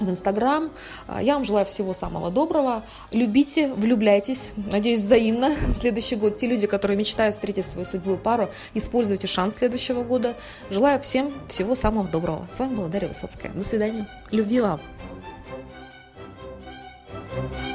в 0.00 0.08
Инстаграм. 0.08 0.70
Я 1.20 1.34
вам 1.34 1.44
желаю 1.44 1.66
всего 1.66 1.94
самого 1.94 2.30
доброго. 2.30 2.82
Любите, 3.12 3.72
влюбляйтесь. 3.72 4.52
Надеюсь, 4.56 5.00
взаимно. 5.00 5.54
Следующий 5.78 6.16
год 6.16 6.36
те 6.36 6.46
люди, 6.46 6.66
которые 6.66 6.96
мечтают 6.96 7.34
встретить 7.34 7.66
свою 7.66 7.86
судьбу 7.86 8.16
пару, 8.16 8.50
используйте 8.74 9.26
шанс 9.26 9.56
следующего 9.56 10.02
года. 10.02 10.36
Желаю 10.70 11.00
всем 11.00 11.32
всего 11.48 11.74
самого 11.74 12.08
доброго. 12.08 12.46
С 12.54 12.58
вами 12.58 12.74
была 12.74 12.88
Дарья 12.88 13.08
Высоцкая. 13.08 13.52
До 13.52 13.64
свидания. 13.64 14.08
Любви 14.30 14.60
вам. 14.60 14.80
thank 17.34 17.68
you 17.68 17.73